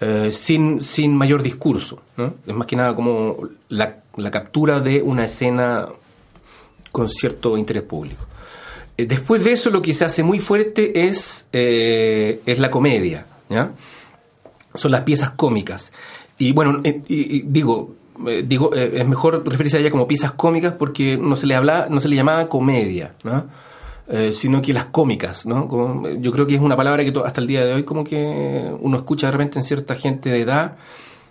[0.00, 2.00] eh, sin, sin mayor discurso.
[2.46, 3.96] Es más que nada como la,
[4.30, 5.86] captura de una escena
[6.92, 8.24] con cierto interés público.
[8.96, 13.26] Eh, después de eso, lo que se hace muy fuerte es, eh, es la comedia.
[13.48, 13.72] ¿ya?
[14.74, 15.92] Son las piezas cómicas.
[16.38, 17.94] Y bueno, eh, y- digo,
[18.26, 21.88] eh, digo es mejor referirse a ella como piezas cómicas porque no se le habla,
[21.90, 23.44] no se le llamaba comedia, ¿no?
[24.06, 25.66] Eh, sino que las cómicas, ¿no?
[26.20, 28.98] Yo creo que es una palabra que hasta el día de hoy como que uno
[28.98, 30.76] escucha de repente en cierta gente de edad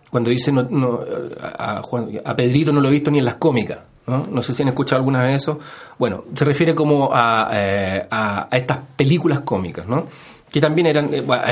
[0.10, 1.00] cuando dice no, no,
[1.42, 4.26] a, Pedrito no lo he visto ni en las cómicas, ¿no?
[4.26, 5.60] No sé si han escuchado alguna vez eso.
[6.00, 10.08] Bueno, se refiere como a, eh, a, estas películas cómicas, ¿no?
[10.52, 11.44] Que también eran, eh, bueno,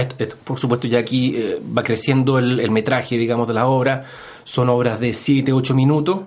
[0.44, 4.04] por supuesto ya aquí eh, va creciendo el, metraje, digamos, de la obra.
[4.44, 6.22] Son obras de 7, 8 minutos.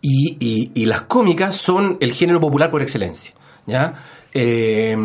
[0.00, 3.34] Y- y las cómicas son el género popular por excelencia.
[4.32, 4.96] Eh,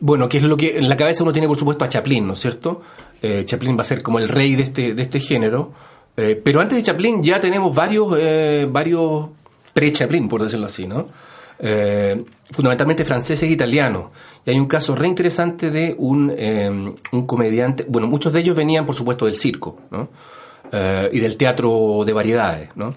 [0.00, 2.32] bueno, que es lo que en la cabeza uno tiene, por supuesto, a Chaplin, ¿no
[2.32, 2.80] es cierto?
[3.20, 5.72] Eh, Chaplin va a ser como el rey de este, de este género.
[6.16, 8.10] Eh, pero antes de Chaplin ya tenemos varios,
[8.70, 9.28] varios
[9.72, 11.08] pre-Chaplin, por decirlo así, ¿no?
[12.50, 14.06] Fundamentalmente franceses e italianos.
[14.44, 18.84] Y hay un caso re interesante de un, un comediante, bueno, muchos de ellos venían,
[18.86, 20.08] por supuesto, del circo, ¿no?
[21.12, 22.94] Y del teatro de variedades, ¿no?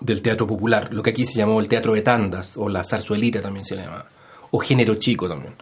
[0.00, 3.42] del teatro popular, lo que aquí se llamó el teatro de tandas, o la zarzuelita
[3.42, 4.06] también se llama,
[4.50, 5.54] o género chico también.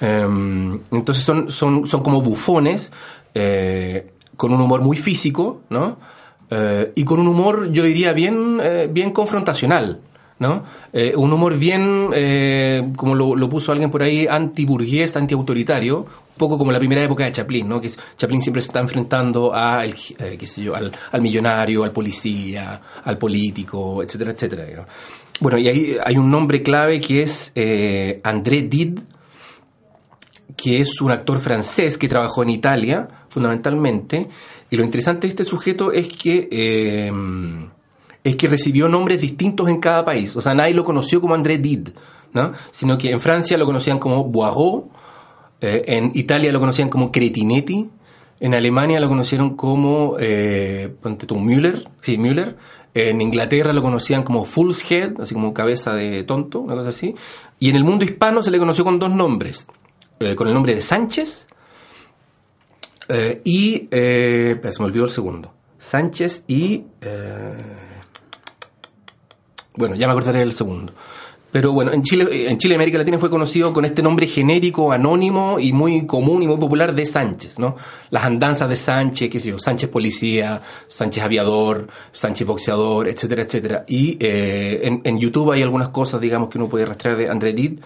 [0.00, 2.92] Eh, entonces son, son, son como bufones,
[3.38, 5.98] eh, con un humor muy físico, ¿no?
[6.48, 10.00] Eh, y con un humor, yo diría, bien, eh, bien confrontacional,
[10.38, 10.62] ¿no?
[11.16, 16.78] Un humor bien, como lo, puso alguien por ahí, anti-burgués, anti-autoritario, un poco como la
[16.78, 17.78] primera época de Chaplin, ¿no?
[17.78, 21.92] Que Chaplin siempre se está enfrentando a el, qué sé yo, al, al millonario, al
[21.92, 24.86] policía, al político, etcétera, etcétera.
[25.40, 29.00] Bueno, y ahí hay un nombre clave que es eh, André Did,
[30.56, 34.28] que es un actor francés que trabajó en Italia, fundamentalmente.
[34.70, 37.12] Y lo interesante de este sujeto es que eh,
[38.24, 40.34] es que recibió nombres distintos en cada país.
[40.34, 41.90] O sea, nadie lo conoció como André Did,
[42.32, 42.52] ¿no?
[42.72, 44.90] Sino que en Francia lo conocían como Boireau,
[45.60, 47.88] eh, en Italia lo conocían como Cretinetti,
[48.40, 50.94] en Alemania lo conocieron como eh,
[51.34, 52.56] Müller, sí, Müller.
[52.98, 57.14] En Inglaterra lo conocían como Fool's Head, así como cabeza de tonto, una cosa así.
[57.58, 59.66] Y en el mundo hispano se le conoció con dos nombres,
[60.18, 61.46] eh, con el nombre de Sánchez
[63.10, 63.86] eh, y...
[63.90, 65.52] Eh, se me olvidó el segundo.
[65.78, 66.84] Sánchez y...
[67.02, 67.76] eh,
[69.76, 70.94] bueno, ya me acordaré del segundo.
[71.52, 74.92] Pero bueno, en Chile, eh, en Chile América Latina fue conocido con este nombre genérico,
[74.92, 77.76] anónimo y muy común y muy popular de Sánchez, ¿no?
[78.10, 83.84] Las andanzas de Sánchez, qué sé yo, Sánchez policía, Sánchez aviador, Sánchez boxeador, etcétera, etcétera.
[83.86, 87.52] Y eh, en, en YouTube hay algunas cosas, digamos, que uno puede rastrear de André
[87.52, 87.78] Did.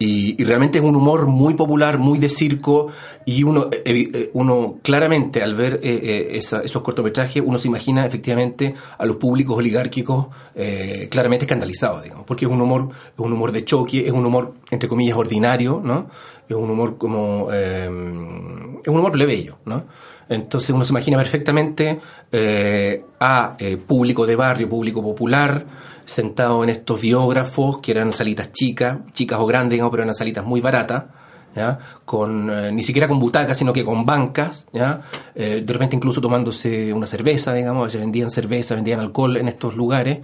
[0.00, 2.86] Y, y realmente es un humor muy popular, muy de circo,
[3.24, 3.82] y uno, eh,
[4.14, 9.04] eh, uno claramente al ver eh, eh, esa- esos cortometrajes, uno se imagina efectivamente a
[9.06, 13.64] los públicos oligárquicos eh, claramente escandalizados, digamos, porque es un humor, es un humor de
[13.64, 16.06] choque, es un humor, entre comillas, ordinario, ¿no?
[16.48, 17.84] Es un humor como, eh,
[18.82, 19.84] es un humor plebeyo, ¿no?
[20.28, 25.64] Entonces uno se imagina perfectamente eh, a eh, público de barrio, público popular,
[26.04, 30.44] sentado en estos biógrafos, que eran salitas chicas, chicas o grandes, digamos, pero eran salitas
[30.44, 31.04] muy baratas,
[31.56, 31.78] ¿ya?
[32.04, 35.00] Con, eh, ni siquiera con butacas, sino que con bancas, ¿ya?
[35.34, 40.18] De repente incluso tomándose una cerveza, digamos, se vendían cerveza, vendían alcohol en estos lugares.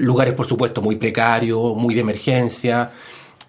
[0.00, 2.90] Lugares, por supuesto, muy precarios, muy de emergencia.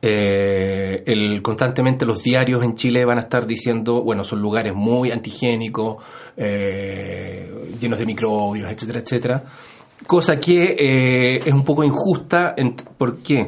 [0.07, 5.09] Eh, el, constantemente los diarios en Chile van a estar diciendo, bueno, son lugares muy
[5.09, 6.03] antigénicos,
[6.37, 9.43] eh, llenos de microbios, etcétera, etcétera.
[10.05, 12.53] Cosa que eh, es un poco injusta.
[12.55, 13.47] En, ¿Por qué?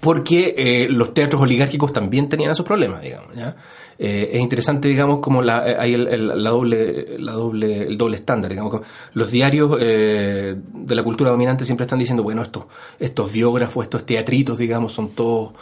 [0.00, 3.34] Porque los teatros oligárquicos también tenían esos problemas, digamos.
[3.36, 3.54] ¿ya?
[3.98, 8.16] Eh, es interesante, digamos, como la, eh, hay el, la doble, la doble, el doble
[8.16, 8.80] estándar, digamos.
[9.12, 12.64] Los diarios eh, de la cultura dominante siempre están diciendo, bueno, estos,
[12.98, 15.52] estos biógrafos, estos teatritos, digamos, son todos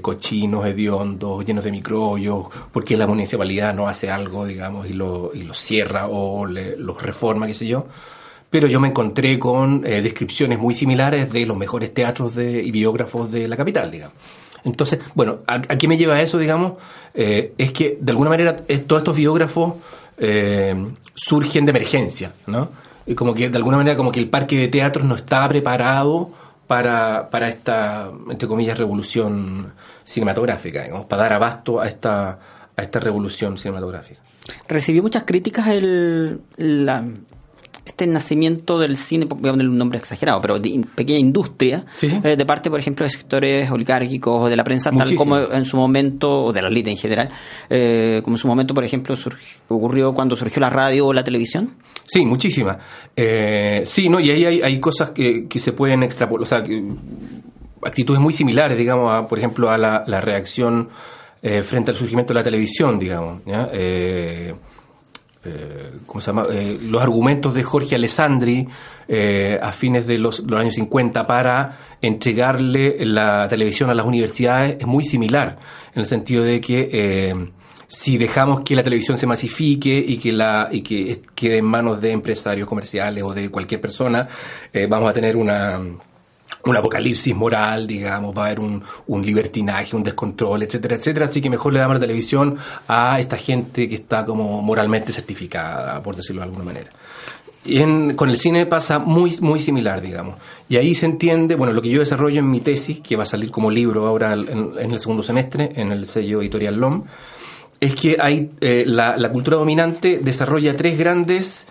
[0.00, 5.42] cochinos, hediondos, llenos de microbios, porque la municipalidad no hace algo, digamos, y lo, y
[5.42, 7.86] los cierra o los reforma, qué sé yo
[8.48, 13.32] pero yo me encontré con descripciones muy similares de los mejores teatros de, y biógrafos
[13.32, 14.14] de la capital, digamos.
[14.64, 16.74] Entonces, bueno, ¿a, a qué me lleva eso, digamos?
[17.14, 19.74] Eh, es que, de alguna manera, eh, todos estos biógrafos
[20.18, 20.74] eh,
[21.14, 22.70] surgen de emergencia, ¿no?
[23.06, 26.30] Y como que, de alguna manera, como que el parque de teatros no estaba preparado
[26.66, 29.72] para, para esta, entre comillas, revolución
[30.04, 32.38] cinematográfica, digamos, para dar abasto a esta,
[32.76, 34.20] a esta revolución cinematográfica.
[34.68, 37.04] Recibió muchas críticas el, la-
[37.84, 42.08] este nacimiento del cine, voy a ponerle un nombre exagerado, pero de pequeña industria, Sí,
[42.08, 42.18] sí.
[42.24, 45.64] eh, de parte, por ejemplo, de sectores oligárquicos o de la prensa, tal como en
[45.66, 47.28] su momento, o de la elite en general,
[47.68, 49.36] eh, como en su momento, por ejemplo, surg-
[49.68, 51.74] ocurrió cuando surgió la radio o la televisión.
[52.06, 52.78] Sí, muchísimas.
[53.14, 54.18] Eh, sí, ¿no?
[54.18, 56.82] Y ahí hay, hay cosas que, que se pueden extrapolar, o sea, que-
[57.82, 60.88] actitudes muy similares, digamos, a, por ejemplo, a la, la reacción
[61.42, 63.42] eh, frente al surgimiento de la televisión, digamos.
[63.44, 63.68] ¿ya?
[65.44, 66.46] Eh, ¿cómo se llama?
[66.50, 68.66] Eh, los argumentos de Jorge Alessandri
[69.06, 74.78] eh, a fines de los, los años 50 para entregarle la televisión a las universidades
[74.80, 75.58] es muy similar,
[75.94, 77.34] en el sentido de que
[77.86, 82.00] si dejamos que la televisión se masifique y que, la, y que quede en manos
[82.00, 84.26] de empresarios comerciales o de cualquier persona,
[84.88, 85.78] vamos a tener una
[86.66, 91.26] un apocalipsis moral, digamos, va a haber un, un libertinaje, un descontrol, etcétera, etcétera.
[91.26, 92.56] Así que mejor le damos la televisión
[92.88, 96.90] a esta gente que está como moralmente certificada, por decirlo de alguna manera.
[97.66, 100.36] En- con el cine pasa muy, muy similar, digamos.
[100.68, 103.26] Y ahí se entiende, bueno, lo que yo desarrollo en mi tesis, que va a
[103.26, 107.04] salir como libro ahora en, el segundo semestre, en el sello editorial LOM,
[107.80, 111.66] es que hay, eh, la, la cultura dominante desarrolla tres grandes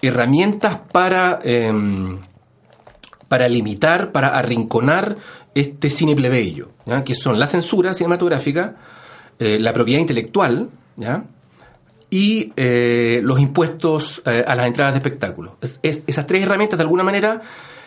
[0.00, 1.38] herramientas para...
[1.42, 2.18] em,
[3.28, 5.16] para limitar, para arrinconar
[5.54, 6.70] este cine plebeyo,
[7.04, 8.76] que son la censura cinematográfica,
[9.38, 11.24] eh, la propiedad intelectual ¿ya?
[12.10, 15.52] y eh, los impuestos eh, a las entradas de espectáculos.
[15.60, 17.40] Es- es- esas tres herramientas, de alguna manera,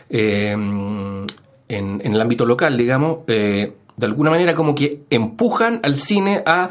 [0.09, 1.25] en,
[1.69, 6.69] el ámbito local, digamos, de alguna manera como que empujan al cine a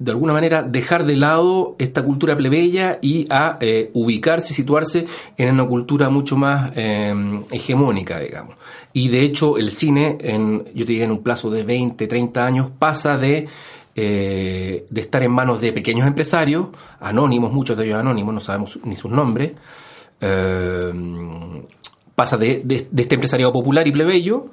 [0.00, 5.50] de alguna manera dejar de lado esta cultura plebeya y a eh, ubicarse, situarse en
[5.52, 7.14] una cultura mucho más eh,
[7.52, 8.56] hegemónica, digamos.
[8.92, 12.44] Y de hecho el cine, en, yo te diría en un plazo de 20, 30
[12.44, 13.46] años, pasa de,
[13.94, 18.78] eh, de estar en manos de pequeños empresarios, anónimos, muchos de ellos anónimos, no sabemos
[18.84, 19.52] ni sus nombres,
[22.14, 24.46] pasa de, de- de este empresariado popular y plebeyo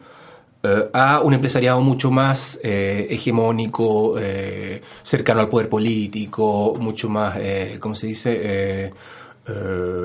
[0.67, 7.37] eh, a un empresariado mucho más eh, hegemónico, eh, cercano al poder político, mucho más,
[7.79, 8.93] ¿cómo se dice?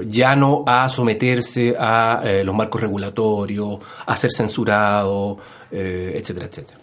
[0.06, 5.36] Llano a someterse a los marcos regulatorios, a ser censurado,
[5.70, 6.78] etcétera, etcétera.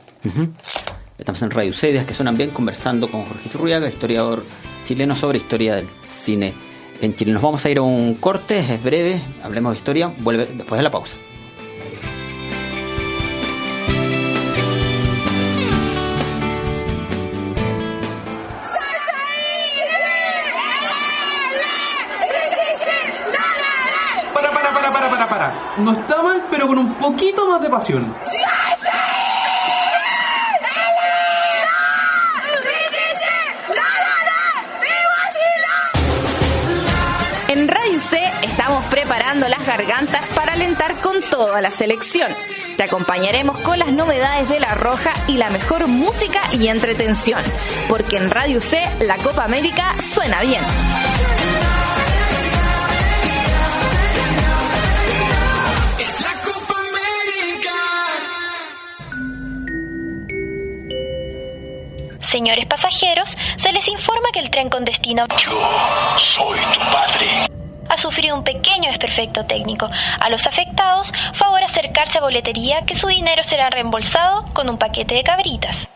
[1.18, 4.44] Estamos en Radio Ucedias, que suenan bien, conversando con Jorge Churriaga, historiador
[4.86, 6.54] chileno sobre historia del cine
[7.02, 7.32] en Chile.
[7.32, 10.84] Nos vamos a ir a un corte, es breve, hablemos de historia, vuelve después de
[10.84, 11.16] la pausa.
[25.80, 28.14] No está mal, pero con un poquito más de pasión.
[37.48, 42.34] En Radio C estamos preparando las gargantas para alentar con toda la selección.
[42.76, 47.42] Te acompañaremos con las novedades de La Roja y la mejor música y entretención.
[47.88, 50.62] Porque en Radio C la Copa América suena bien.
[62.30, 65.60] Señores pasajeros, se les informa que el tren con destino Yo
[66.16, 67.48] soy tu padre.
[67.90, 69.90] ha sufrido un pequeño desperfecto técnico.
[70.22, 75.16] A los afectados, favor acercarse a boletería que su dinero será reembolsado con un paquete
[75.16, 75.90] de cabritas.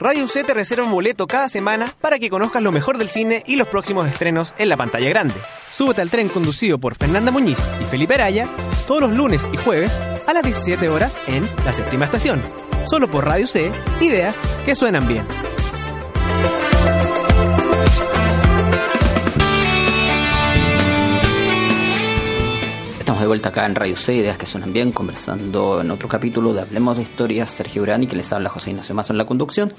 [0.00, 3.42] Radio UC te reserva un boleto cada semana para que conozcas lo mejor del cine
[3.46, 5.34] y los próximos estrenos en la pantalla grande.
[5.72, 8.48] Súbete al tren conducido por Fernanda Muñiz y Felipe Araya
[8.86, 9.94] todos los lunes y jueves
[10.26, 12.40] a las 17 horas en la séptima estación.
[12.84, 15.26] Solo por Radio C, ideas que suenan bien.
[23.10, 26.52] Estamos de vuelta acá en Radio C, ideas que suenan bien, conversando en otro capítulo
[26.52, 29.72] de Hablemos de Historias, Sergio Urani, que les habla José Ignacio Mazo en la conducción.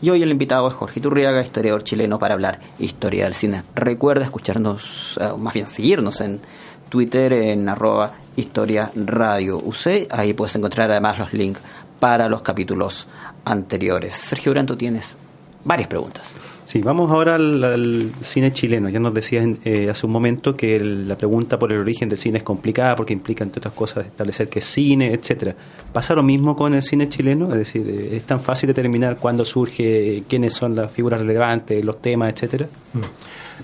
[0.00, 3.62] Y hoy el invitado es Jorge Turriaga, historiador chileno, para hablar historia del cine.
[3.76, 6.40] Recuerda escucharnos, eh, más bien seguirnos en
[6.88, 10.08] Twitter en arroba historia UC.
[10.10, 11.60] Ahí puedes encontrar además los links
[12.00, 13.06] para los capítulos
[13.44, 14.16] anteriores.
[14.16, 15.16] Sergio Urani, tú tienes
[15.64, 16.34] varias preguntas.
[16.64, 18.88] Sí, vamos ahora al, al cine chileno.
[18.88, 22.18] Ya nos decías eh, hace un momento que el- la pregunta por el origen del
[22.18, 25.54] cine es complicada porque implica, entre otras cosas, establecer qué es cine, etcétera.
[25.92, 27.50] ¿Pasa lo mismo con el cine chileno?
[27.52, 31.84] Es decir, eh, ¿es tan fácil determinar cuándo surge, eh, quiénes son las figuras relevantes,
[31.84, 32.68] los temas, etcétera?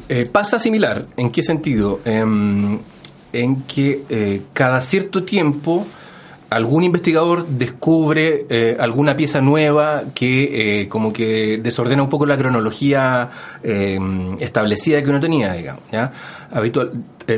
[0.09, 1.07] Eh, pasa similar.
[1.17, 2.01] ¿En qué sentido?
[2.05, 2.79] Em,
[3.33, 5.87] en que eh, cada cierto tiempo
[6.51, 12.39] algún investigador descubre eh, alguna pieza nueva que eh, como que desordena un poco la
[12.39, 13.29] cronología
[13.63, 13.99] eh,
[14.41, 15.83] establecida que uno tenía, digamos.
[15.93, 16.11] ¿ya?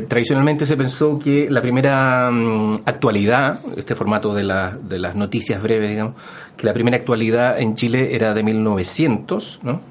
[0.07, 4.43] Tradicionalmente se pensó que la primera mm, actualidad, este formato de,
[4.83, 6.15] de las noticias breves, digamos,
[6.55, 9.90] que la primera actualidad en Chile era de 1900, ¿no?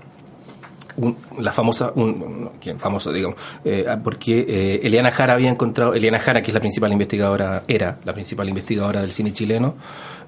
[0.97, 2.79] Un- la famosa, un, ¿quién?
[2.79, 6.93] famoso, digamos, eh, porque eh, Eliana Jara había encontrado, Eliana Jara, que es la principal
[6.93, 9.75] investigadora, era la principal investigadora del cine chileno,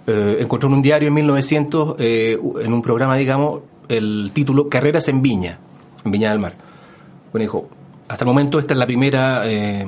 [0.07, 5.09] eh, encontró en un diario en 1900, eh, en un programa, digamos, el título Carreras
[5.09, 5.59] en Viña,
[6.05, 6.55] en Viña del Mar.
[7.33, 7.69] Bueno, dijo,
[8.09, 9.87] hasta el momento esta es la primera eh,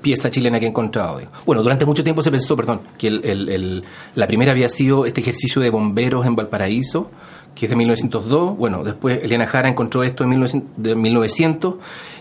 [0.00, 1.18] pieza chilena que he encontrado.
[1.18, 1.30] digo.
[1.44, 5.06] Bueno, durante mucho tiempo se pensó, perdón, que el- el- el- la primera había sido
[5.06, 7.10] este ejercicio de bomberos en Valparaíso,
[7.56, 8.56] que es de 1902.
[8.56, 11.74] Bueno, después Eliana Jara encontró esto en 1900, de 1900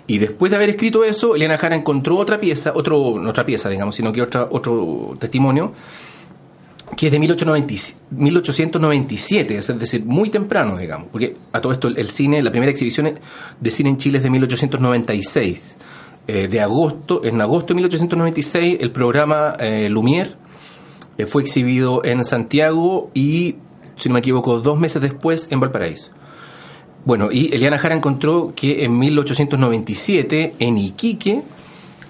[0.08, 3.70] y después de haber escrito eso, Eliana Jara encontró otra pieza, otro, no otra pieza,
[3.70, 5.74] digamos, sino que otra, otro testimonio
[6.98, 7.74] que es de 1890
[8.12, 12.72] 1897, es decir, muy temprano, digamos, porque a todo esto el, el cine, la primera
[12.72, 13.20] exhibición
[13.60, 15.78] de cine en Chile es de 1896.
[16.28, 20.36] Eh, de agosto, en agosto de 1896, el programa eh, Lumière
[21.20, 23.58] eh, fue exhibido en Santiago y,
[23.98, 26.12] si no me equivoco, dos meses después en Valparaíso.
[27.06, 31.42] Bueno, y Eliana Jara encontró que en 1897, en Iquique,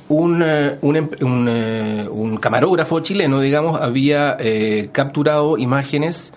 [0.07, 1.09] un, eh, un, em-
[1.47, 6.31] eh, un camarógrafo chileno, digamos, había eh, capturado imágenes,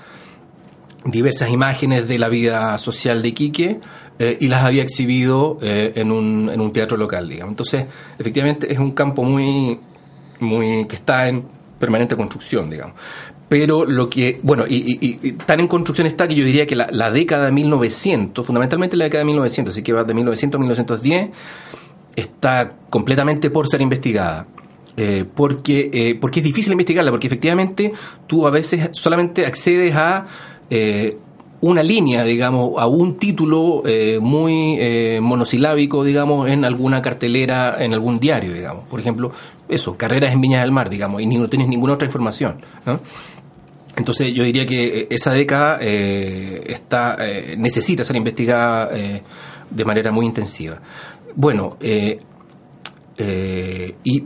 [1.05, 3.81] diversas imágenes de la vida social de Iquique,
[4.41, 7.53] y las había exhibido en, un, en un teatro local, digamos.
[7.53, 7.87] Entonces,
[8.19, 9.79] efectivamente, es un campo muy,
[10.41, 11.45] muy que está en
[11.79, 12.97] permanente construcción, digamos.
[13.49, 16.89] Pero lo que, bueno, y, y- tan en construcción está que yo diría que la,
[16.91, 20.61] la década de 1900, fundamentalmente la década de 1900, así que va de 1900 a
[20.61, 21.31] 1910,
[22.17, 24.47] está completamente por ser investigada.
[24.97, 27.93] Eh, porque, eh, porque es difícil investigarla, porque efectivamente
[28.27, 30.27] tú a veces solamente accedes a
[30.71, 31.17] eh,
[31.61, 37.95] una línea, digamos, a un título eh, muy eh, monosilábico, digamos, en alguna cartelera, en
[37.95, 38.85] algún diario, digamos.
[38.89, 39.31] Por ejemplo,
[39.69, 42.57] eso, carreras en Viña del Mar, digamos, y no tienes ninguna otra información.
[42.85, 42.99] ¿no?
[43.99, 49.23] Entonces yo diría que eh, esa década eh, está eh, necesita ser investigada eh,
[49.69, 50.81] de manera muy intensiva.
[51.35, 52.21] Bueno, eh,
[54.05, 54.25] y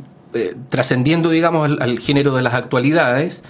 [0.69, 3.43] trascendiendo, digamos, al, al género de las actualidades,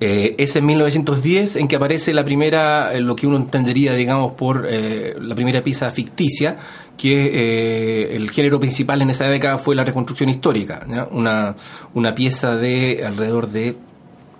[0.00, 5.34] es en 1910 en que aparece la primera, lo que uno entendería, digamos, por la
[5.36, 6.56] primera pieza ficticia,
[6.96, 10.84] que el género principal en esa década fue la reconstrucción histórica.
[11.12, 11.54] Una,
[11.94, 13.76] una pieza de alrededor de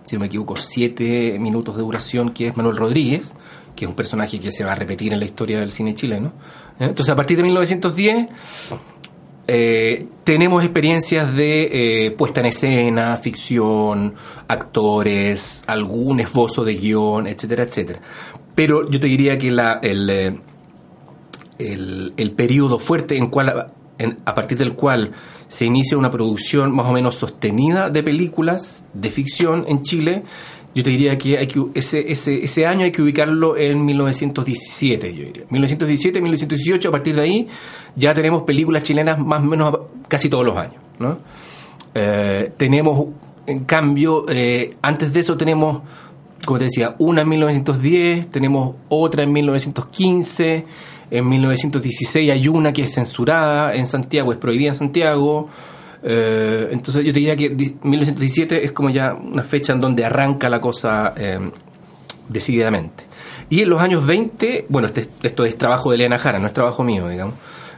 [0.09, 3.31] si no me equivoco, siete minutos de duración, que es Manuel Rodríguez,
[3.77, 6.33] que es un personaje que se va a repetir en la historia del cine chileno.
[6.81, 6.87] ¿eh?
[6.87, 8.29] Entonces, a partir de 1910,
[9.49, 14.15] eh, tenemos experiencias de eh, puesta en escena, ficción,
[14.49, 18.01] actores, algún esbozo de guion, etcétera, etcétera.
[18.55, 20.41] Pero yo te diría que la, el,
[21.59, 25.13] el, el periodo fuerte en cual, en- a partir del cual
[25.49, 30.23] se inicia una producción más o menos sostenida de películas de ficción en Chile,
[30.75, 35.15] yo te diría que, hay que ese, ese, ese año hay que ubicarlo en 1917,
[35.15, 35.45] yo diría.
[35.51, 37.49] 1917, 1918, a partir de ahí
[37.97, 40.77] ya tenemos películas chilenas más o menos casi todos los años.
[40.99, 41.19] ¿no?
[41.95, 43.07] Eh, tenemos,
[43.47, 45.83] en cambio, eh, antes de eso tenemos,
[46.47, 50.65] como te decía, una en 1910, tenemos otra en 1915,
[51.11, 55.49] en 1916 hay una que es censurada en Santiago, es prohibida en Santiago.
[56.03, 60.05] Eh, entonces yo te diría que di- 1917 es como ya una fecha en donde
[60.05, 61.39] arranca la cosa eh,
[62.29, 63.05] decididamente.
[63.49, 66.53] Y en los años 20, bueno, este, esto es trabajo de Elena Jara, no es
[66.53, 67.35] trabajo mío, digamos.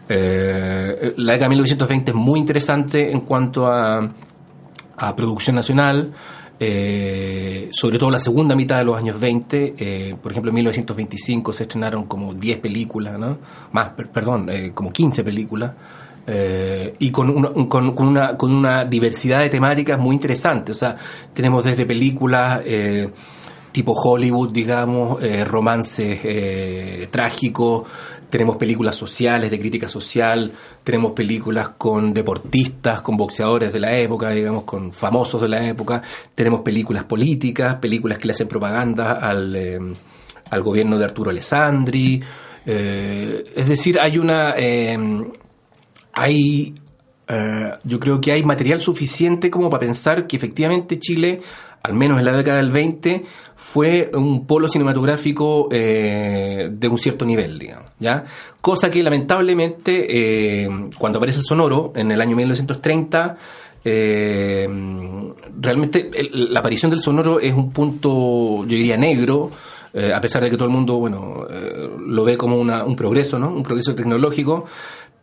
[0.08, 4.10] Eh, la década de 1920 es muy interesante en cuanto a
[5.16, 6.12] producción nacional,
[6.60, 11.52] eh, sobre todo la segunda mitad de los años 20, eh, por ejemplo en 1925
[11.54, 13.38] se estrenaron como 10 películas, ¿no?
[13.72, 15.72] Más, per- perdón, eh, como 15 películas,
[17.00, 20.74] y con una, un- con, con una, con una diversidad de temáticas muy interesante, o
[20.76, 20.94] sea,
[21.34, 22.60] tenemos desde películas...
[23.70, 27.88] eh, tipo Hollywood, digamos, eh, romances eh, trágicos,
[28.28, 30.52] tenemos películas sociales, de crítica social,
[30.84, 36.02] tenemos películas con deportistas, con boxeadores de la época, digamos, con famosos de la época,
[36.34, 39.78] tenemos películas políticas, películas que le hacen propaganda al, eh,
[40.50, 42.20] al gobierno de Arturo Alessandri,
[42.66, 44.54] eh, es decir, hay una...
[44.56, 44.98] eh,
[46.12, 46.74] hay
[47.32, 51.40] eh, yo creo que hay material suficiente como para pensar que efectivamente Chile,
[51.82, 53.24] al menos en la década del 20,
[53.54, 58.24] fue un polo cinematográfico eh, de un cierto nivel, digamos, ¿ya?
[58.60, 60.06] Cosa que lamentablemente,
[60.64, 60.68] eh,
[60.98, 63.36] cuando aparece el sonoro, en el año 1930,
[63.84, 64.68] eh,
[65.60, 68.08] realmente la aparición del sonoro es un punto,
[68.64, 69.50] yo diría, negro,
[69.92, 72.94] eh, a pesar de que todo el mundo, bueno, eh, lo ve como una- un
[72.94, 73.48] progreso, ¿no?
[73.50, 74.66] Un progreso tecnológico,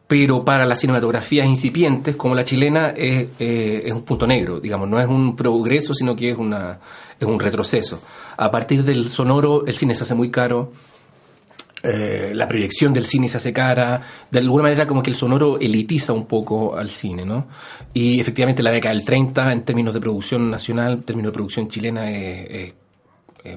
[0.08, 4.88] pero para las cinematografías incipientes como la chilena es, eh, es un punto negro, digamos,
[4.88, 6.80] no es un progreso, sino que es, una,
[7.20, 8.02] es un retroceso.
[8.38, 10.72] A partir del sonoro, el cine se hace muy caro,
[11.84, 14.02] eh, la proyección del cine se hace cara,
[14.32, 17.48] de alguna manera como que el sonoro elitiza un poco al cine, ¿no?
[17.94, 21.68] Y efectivamente la década del 30, en términos de producción nacional, en términos de producción
[21.68, 22.74] chilena, es,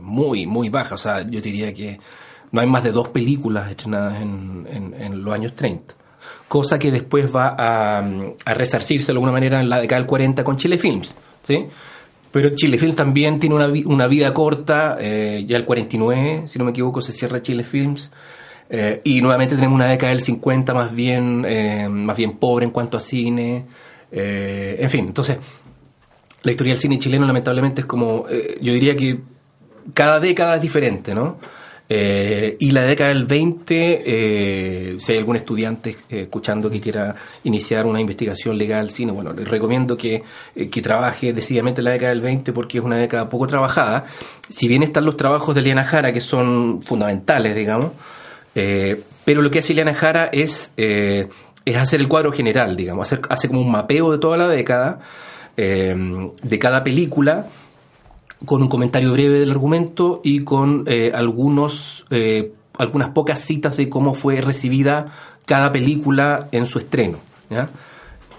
[0.00, 0.94] muy, muy baja.
[0.94, 1.98] O sea, yo diría que
[2.52, 5.94] no hay más de dos películas estrenadas en, en- en los años 30.
[6.48, 8.02] Cosa que después va a,
[8.54, 11.66] resarcirse de alguna manera en la década del 40 con Chile Films, ¿sí?
[12.32, 16.58] Pero Chile Films también tiene una, vi- una vida corta, eh, ya el 49, si
[16.58, 18.10] no me equivoco, se cierra Chile Films.
[18.72, 22.70] eh, y nuevamente tenemos una década del 50 más bien, eh, más bien pobre en
[22.70, 23.64] cuanto a cine.
[24.12, 25.38] en fin, entonces,
[26.42, 28.26] la historia del cine chileno lamentablemente es como,
[28.60, 29.20] yo diría que
[29.94, 31.38] cada década es diferente, ¿no?
[31.92, 37.16] Eh, y la década del 20, eh, si hay algún estudiante eh, escuchando que quiera
[37.42, 40.22] iniciar una investigación legal cine, bueno, les recomiendo que,
[40.54, 44.04] que trabaje decididamente en la década del 20 porque es una década poco trabajada.
[44.48, 47.90] Si bien están los trabajos de Liana Jara que son fundamentales, digamos,
[48.54, 53.48] pero lo que hace Liana Jara es, es hacer el cuadro general, digamos, hacer, hace
[53.48, 55.00] como un mapeo de toda la década,
[55.56, 57.46] de cada película,
[58.44, 63.88] con un comentario breve del argumento y con eh, algunos eh, algunas pocas citas de
[63.88, 65.12] cómo fue recibida
[65.44, 67.18] cada película en su estreno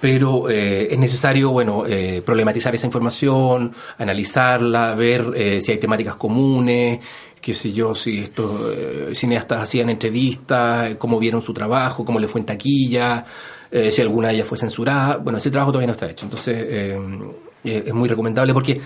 [0.02, 6.16] pero eh, es necesario bueno eh, problematizar esa información analizarla ver eh, si hay temáticas
[6.16, 7.00] comunes
[7.40, 12.28] qué sé yo si estos eh, cineastas hacían entrevistas cómo vieron su trabajo cómo le
[12.28, 13.24] fue en taquilla
[13.90, 15.16] si alguna de ellas fue censurada.
[15.16, 16.26] Bueno ese trabajo todavía no está hecho.
[16.26, 16.98] Entonces
[17.64, 18.82] es muy recomendable porque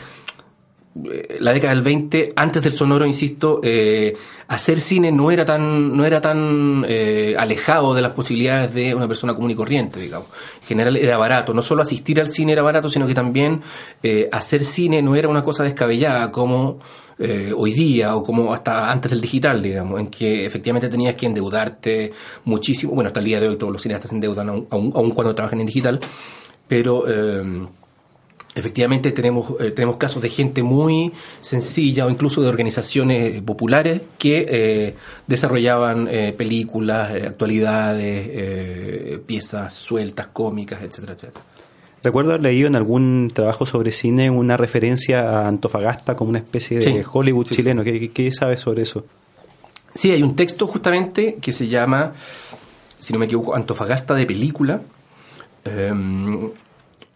[1.39, 4.15] la década del 20, antes del sonoro, insisto, eh,
[4.47, 9.05] hacer cine no era tan, no era tan eh, alejado de las posibilidades de una
[9.07, 10.27] persona común y corriente, digamos.
[10.61, 11.53] En general era barato.
[11.53, 13.61] No solo asistir al cine era barato, sino que también
[14.01, 16.79] eh, hacer cine no era una cosa descabellada como
[17.19, 21.25] eh, hoy día o como hasta antes del digital, digamos, en que efectivamente tenías que
[21.25, 22.11] endeudarte
[22.45, 22.93] muchísimo.
[22.93, 25.59] Bueno, hasta el día de hoy todos los cineastas se endeudan aun- aun cuando trabajan
[25.59, 25.99] en digital,
[26.69, 27.03] pero...
[28.55, 34.01] eh, Efectivamente tenemos, eh, tenemos casos de gente muy sencilla o incluso de organizaciones populares
[34.17, 34.95] que eh,
[35.27, 41.45] desarrollaban eh, películas, eh, actualidades, eh, piezas sueltas, cómicas, etcétera, etcétera.
[42.03, 46.77] Recuerdo haber leído en algún trabajo sobre cine una referencia a Antofagasta como una especie
[46.77, 47.83] de Sí, Hollywood sí, chileno.
[47.83, 49.05] ¿Qué, qué sabes sobre eso?
[49.93, 52.13] Sí, hay un texto justamente que se llama,
[52.99, 54.81] si no me equivoco, Antofagasta de película.
[55.63, 55.91] Eh,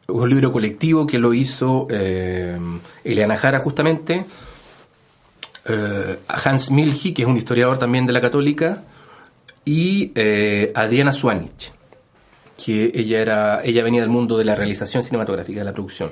[0.10, 2.58] un libro colectivo que lo hizo eh,
[3.04, 4.26] Eliana Jara justamente,
[5.66, 8.84] eh, Hans Milchi, que es un historiador también de la católica,
[9.66, 11.72] y eh, Adriana Swanich,
[12.64, 16.12] que ella, era, ella venía del mundo de la realización cinematográfica, de la producción.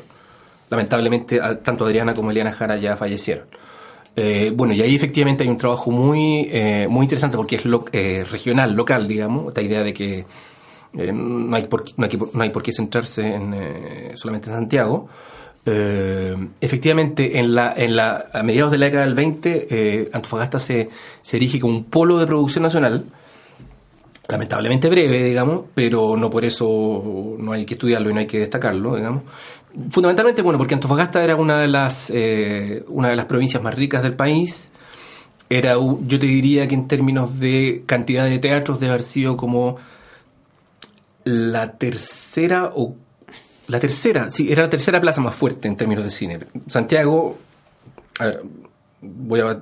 [0.70, 3.46] Lamentablemente, tanto Adriana como Eliana Jara ya fallecieron.
[4.16, 7.86] Eh, bueno, y ahí efectivamente hay un trabajo muy, eh, muy interesante porque es lo-
[7.92, 10.26] regional, local, digamos, esta idea de que
[10.98, 15.08] eh, no, hay por, no, hay por qué centrarse en, eh, solamente en Santiago.
[15.66, 20.60] Eh, efectivamente, en la, en la, a mediados de la década del 20, eh, Antofagasta
[20.60, 20.90] se,
[21.22, 23.06] se erige como un polo de producción nacional,
[24.28, 28.40] lamentablemente breve, digamos, pero no por eso no hay que estudiarlo y no hay que
[28.40, 29.24] destacarlo, digamos.
[29.92, 32.10] Fundamentalmente, bueno, porque Antofagasta era una de las,
[32.88, 34.72] una de las provincias más ricas del país,
[35.50, 39.78] era, yo te diría que en términos de cantidad de teatros debe haber sido como
[41.28, 42.96] la tercera o
[43.68, 46.40] la tercera, sí, era la tercera plaza más fuerte en términos de cine.
[46.68, 47.38] Santiago,
[49.02, 49.60] voy a,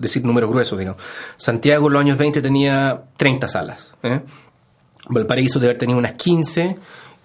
[0.00, 1.02] decir números gruesos, digamos.
[1.36, 3.94] Santiago en los años 20 tenía 30 salas.
[4.02, 4.20] ¿eh?
[5.08, 6.76] Valparaíso debe haber tenido unas 15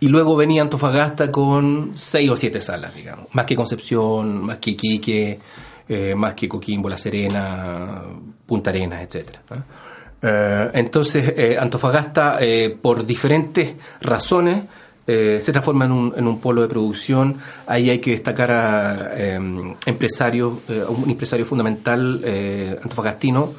[0.02, 3.28] y luego venía Antofagasta con 6 o 7 salas, digamos.
[3.32, 5.40] Más que Concepción, más que Iquique,
[5.88, 8.04] eh, más que Coquimbo, La Serena,
[8.46, 9.42] Punta Arenas, etcétera.
[9.50, 9.89] ¿no?
[10.22, 14.64] Eh, entonces, eh, Antofagasta, eh, por diferentes razones,
[15.08, 17.38] eh, se transforma en un, en un polo de producción.
[17.66, 19.40] Ahí hay que destacar a eh,
[19.86, 20.54] empresarios,
[20.88, 22.24] un empresario fundamental
[22.84, 23.54] antofagastino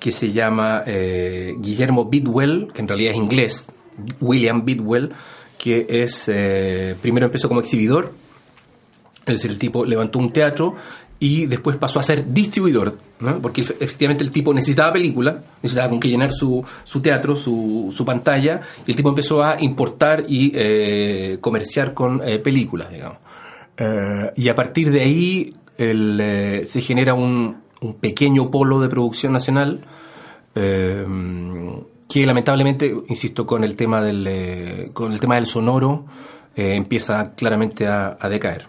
[0.00, 3.72] que se llama Guillermo Bidwell, que en realidad es inglés,
[4.20, 5.10] William Bidwell,
[5.56, 6.30] que es
[7.00, 8.12] primero empezó como exhibidor,
[9.26, 10.74] es decir, el tipo levantó un teatro
[11.20, 13.40] y después pasó a ser distribuidor, ¿no?
[13.40, 17.88] porque efe- efectivamente el tipo necesitaba película, necesitaba con que llenar su, su teatro, su,
[17.92, 23.18] su pantalla, y el tipo empezó a importar y eh, comerciar con eh, películas, digamos.
[23.76, 29.80] Eh, y a partir de ahí se genera un, un pequeño polo de producción nacional
[30.54, 36.06] que lamentablemente, insisto, con el tema del, con el tema del sonoro
[36.56, 38.66] empieza claramente a, a decaer.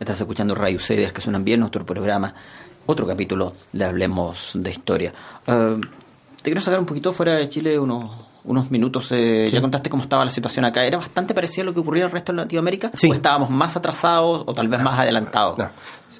[0.00, 2.32] Estás escuchando Radio Ideas que suenan bien, nuestro programa.
[2.86, 5.12] Otro capítulo de Hablemos de Historia.
[5.46, 5.76] Eh,
[6.36, 8.10] te quiero sacar un poquito fuera de Chile unos,
[8.44, 9.10] unos minutos.
[9.12, 9.54] eh, Sí.
[9.54, 10.84] Ya contaste cómo estaba la situación acá.
[10.84, 12.90] ¿Era bastante parecida a lo que ocurría en el resto de Latinoamérica?
[12.94, 13.10] Sí.
[13.10, 15.58] ¿O estábamos más atrasados o tal vez más adelantados?
[15.58, 15.68] No.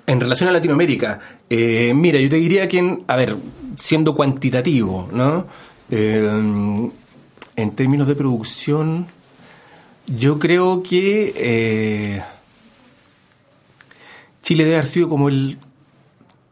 [0.06, 3.36] En relación a Latinoamérica, eh, mira, yo te diría que, en- a ver,
[3.76, 5.46] siendo cuantitativo, ¿no?
[5.90, 6.90] Eh,
[7.56, 9.06] en términos de producción,
[10.06, 12.20] yo creo que
[14.48, 15.58] Chile debe haber sido como el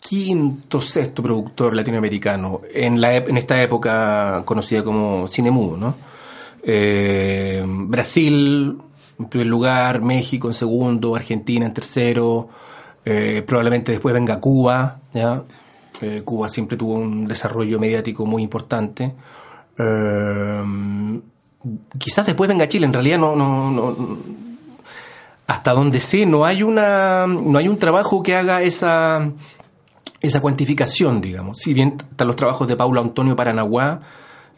[0.01, 5.95] quinto, sexto productor latinoamericano en, la, en esta época conocida como cine mudo, ¿no?
[6.63, 8.77] Eh, Brasil
[9.19, 12.51] en primer lugar, México en segundo, Argentina en tercero,
[13.03, 15.43] eh, probablemente después venga Cuba, ¿ya?
[16.03, 19.15] Eh, Cuba siempre tuvo un desarrollo mediático muy importante.
[21.99, 23.97] Quizás después venga Chile, en realidad no, no, no,
[25.47, 29.31] hasta donde sé, no hay una, no hay un trabajo que haga esa,
[30.21, 31.59] esa cuantificación, digamos.
[31.59, 34.01] Si bien están los trabajos de Paulo Antonio Paranaguá,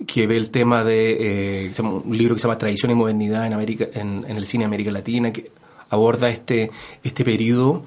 [0.07, 3.53] que ve el tema de eh, un libro que se llama Tradición y Modernidad en
[3.53, 5.51] América, en, en el cine de América Latina, que
[5.91, 6.71] aborda este,
[7.03, 7.83] este periodo,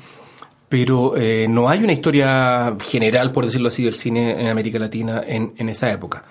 [0.70, 5.22] pero eh, no hay una historia general, por decirlo así, del cine en América Latina
[5.26, 6.24] en, en esa época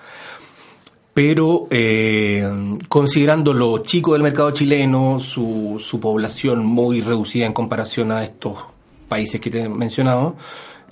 [1.13, 2.49] pero eh,
[2.89, 8.65] considerando lo chico del mercado chileno, su, su población muy reducida en comparación a estos
[9.09, 10.37] países que te he mencionado,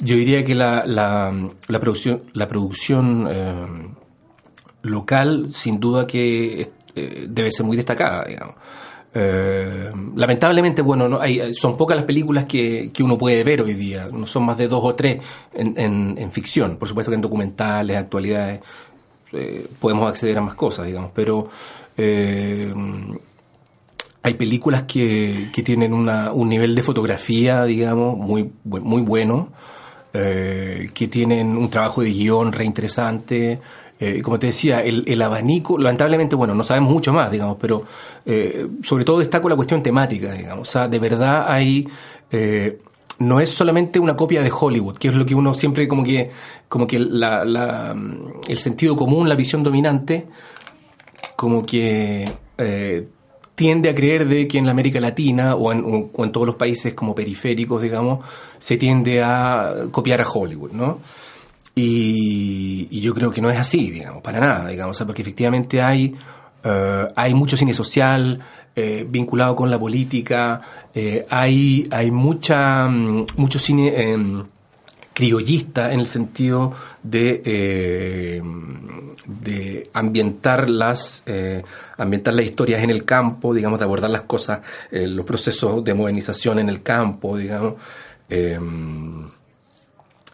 [0.01, 3.67] yo diría que la, la, producción, la producción eh,
[4.83, 8.55] local, sin duda que eh, debe ser muy destacada, digamos.
[9.15, 13.75] Eh, lamentablemente, bueno, no hay, son pocas las películas que, que uno puede ver hoy
[13.75, 15.21] día, no son más de dos o tres
[15.55, 18.61] en, en, en ficción, por supuesto que en documentales, actualidades,
[19.33, 21.49] eh, podemos acceder a más cosas, digamos, pero
[21.97, 22.73] eh,
[24.23, 29.49] hay películas que, que tienen una, un nivel de fotografía, digamos, muy, muy bueno,
[30.13, 33.61] eh, que tienen un trabajo de guion reinteresante.
[34.01, 37.85] Eh, como te decía, el, el abanico, lamentablemente, bueno, no sabemos mucho más, digamos, pero
[38.83, 40.69] sobre todo destaco la cuestión temática, digamos.
[40.69, 41.87] O sea, de verdad hay...
[43.19, 46.31] no es solamente una copia de Hollywood, que es lo que uno siempre como que,
[46.69, 47.97] como que la,
[48.47, 50.27] el sentido común, la visión dominante,
[51.35, 53.09] como que eh,
[53.55, 56.95] tiende a creer de que en la América Latina o en, en todos los países
[56.95, 58.25] como periféricos, digamos,
[58.59, 60.99] se tiende a copiar a Hollywood, ¿no?
[61.75, 65.23] Y, y yo creo que no es así, digamos, para nada, digamos, o sea, porque
[65.23, 66.15] efectivamente hay,
[66.69, 68.41] eh, hay mucho cine social
[68.81, 70.61] eh, vinculado con la política,
[70.95, 74.45] eh, hay, hay mucha, mm, mucho cine eh,
[75.13, 78.41] criollista en el sentido de,
[79.27, 81.25] de ambientar las
[81.97, 84.61] ambientar las historias en el campo, digamos, de abordar las cosas,
[84.93, 87.75] los procesos de modernización en el campo, digamos.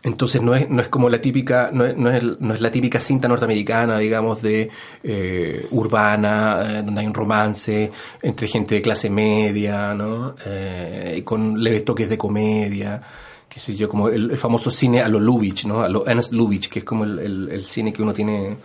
[0.05, 2.71] Entonces no es, no es como la típica, no es, no es, no es la
[2.71, 4.69] típica cinta norteamericana, digamos, de
[5.03, 7.91] eh, urbana, eh, donde hay un romance
[8.21, 10.35] entre gente de clase media, ¿no?
[10.45, 13.01] Eh, con leves toques de comedia,
[13.49, 15.81] qué sé yo, como el, famoso cine a lo Lubitsch, ¿no?
[15.81, 18.57] A lo Ernst Lubitsch, que es como el, el- cine que uno tiene,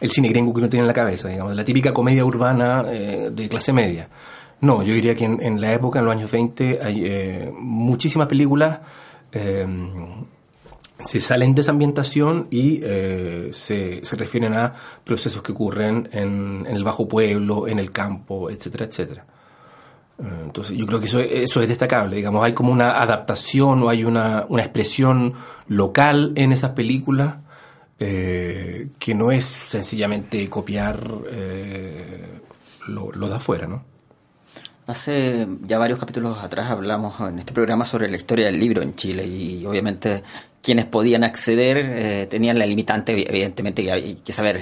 [0.00, 3.30] el cine gringo que uno tiene en la cabeza, digamos, la típica comedia urbana eh,
[3.32, 4.08] de clase media.
[4.62, 8.80] No, yo diría que en, en la época, en los años 20, hay muchísimas películas
[11.04, 14.72] se salen de esa ambientación y eh, se, se, refieren a
[15.04, 19.26] procesos que ocurren en, en, el bajo pueblo, en el campo, etcétera, etcétera.
[20.20, 23.88] Eh, entonces yo creo que eso, eso es destacable, digamos, hay como una adaptación o
[23.88, 25.32] hay una, una expresión
[25.68, 27.36] local en esas películas
[27.98, 32.40] eh, que no es sencillamente copiar eh,
[32.88, 33.84] lo, lo de afuera, ¿no?
[34.86, 38.96] Hace ya varios capítulos atrás hablamos en este programa sobre la historia del libro en
[38.96, 40.24] Chile y obviamente
[40.62, 44.60] quienes podían acceder eh, tenían la limitante, evidentemente, que hay que saber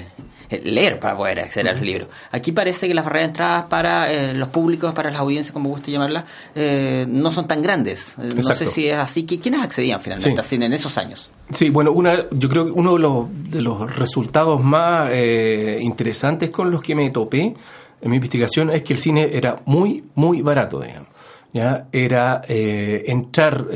[0.48, 2.08] eh, leer para poder acceder a los libros.
[2.30, 5.70] Aquí parece que las barreras de entrada para eh, los públicos, para las audiencias, como
[5.70, 6.24] guste llamarlas,
[6.54, 8.16] eh, no son tan grandes.
[8.18, 9.24] No sé si es así.
[9.26, 10.56] ¿Quiénes accedían finalmente Sí.
[10.56, 11.28] en esos años?
[11.50, 15.10] Sí, bueno, una, yo creo que uno de los, de los resultados más
[15.80, 17.54] interesantes con los que me topé
[18.00, 21.08] en mi investigación es que el cine era muy, muy barato, digamos.
[21.52, 21.88] ¿ya?
[21.92, 23.66] Era eh, entrar,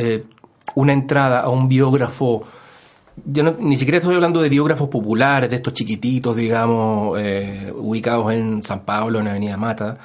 [0.74, 2.44] una entrada a un biógrafo,
[3.26, 8.32] yo no- ni siquiera estoy hablando de biógrafos populares, de estos chiquititos, digamos, eh, ubicados
[8.32, 9.98] en San Pablo, en Avenida Mata,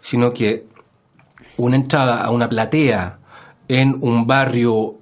[0.00, 0.66] sino que
[1.56, 3.18] una entrada a una platea
[3.68, 4.96] en un barrio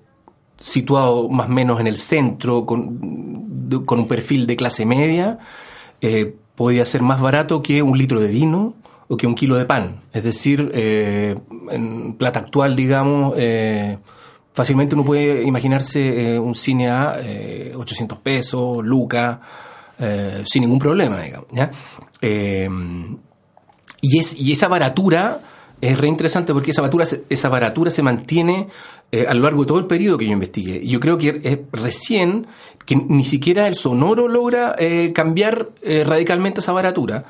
[0.60, 5.38] situado más o menos en el centro, con, con un perfil de clase media,
[6.00, 8.74] eh, podía ser más barato que un litro de vino
[9.08, 10.00] o que un kilo de pan.
[10.12, 11.36] Es decir, eh,
[11.70, 13.34] en plata actual, digamos,
[14.58, 19.38] fácilmente uno puede imaginarse eh, un cine a eh, 800 pesos, lucas,
[20.00, 21.46] eh, sin ningún problema, digamos.
[22.20, 22.68] Eh,
[24.00, 25.38] y, es, y esa baratura
[25.80, 28.66] es re interesante porque esa baratura, esa baratura se mantiene
[29.28, 30.80] a lo largo de todo el periodo que yo investigué.
[30.82, 32.48] Y yo creo que es recién
[32.84, 34.74] que ni siquiera el sonoro logra
[35.14, 35.68] cambiar
[36.04, 37.24] radicalmente esa baratura.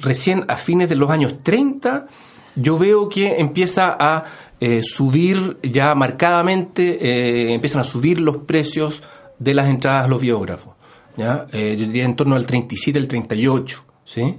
[0.00, 2.08] Recién a fines de los años 30
[2.56, 4.24] yo veo que empieza a
[4.60, 9.02] eh, subir ya marcadamente, eh, empiezan a subir los precios
[9.38, 10.74] de las entradas a los biógrafos.
[11.16, 11.46] ¿ya?
[11.52, 13.84] Eh, yo diría en torno al 37, al 38.
[14.04, 14.36] ¿sí?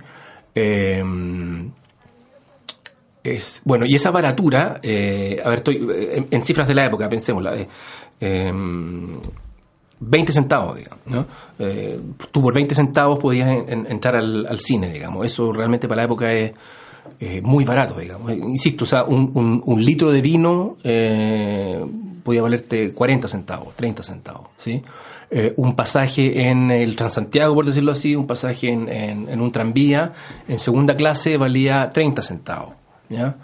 [0.55, 1.03] Eh,
[3.23, 4.79] es, bueno, y esa baratura, a
[5.49, 5.87] ver, estoy
[6.31, 7.67] en, cifras de la época, pensémosla, eh,
[8.21, 8.51] eh,
[9.99, 11.25] 20 centavos, digamos, ¿no?
[12.31, 15.25] Tú por 20 centavos podías en- entrar al, al cine, digamos.
[15.25, 16.51] Eso realmente para la época es
[17.19, 18.31] eh, muy barato, digamos.
[18.31, 21.83] Insisto, o sea, un, litro de vino eh,
[22.23, 24.81] podía valerte 40 centavos, 30 centavos, ¿sí?
[25.29, 30.13] Eh, un pasaje en el Transantiago, por decirlo así, un pasaje en, en- un tranvía,
[30.47, 32.73] en segunda clase valía 30 centavos,
[33.09, 33.35] ¿ya?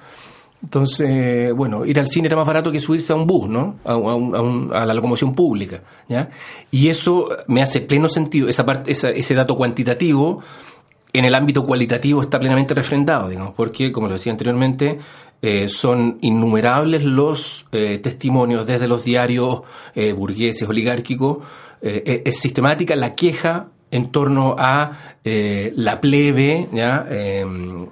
[0.64, 3.76] Entonces, bueno, ir al cine era más barato que subirse a un bus, ¿no?
[3.84, 6.30] A, a la locomoción pública, ¿ya?
[6.72, 10.40] Y eso me hace pleno sentido, esa parte, ese dato cuantitativo
[11.14, 14.98] en el ámbito cualitativo está plenamente refrendado, digamos, porque, como lo decía anteriormente,
[15.42, 19.62] eh, son innumerables los eh, testimonios desde los diarios
[19.94, 21.40] eh, burgueses, oligárquicos,
[21.82, 24.92] eh, es sistemática la queja en torno a
[25.24, 27.06] eh, la plebe, ¿ya?
[27.10, 27.46] Eh,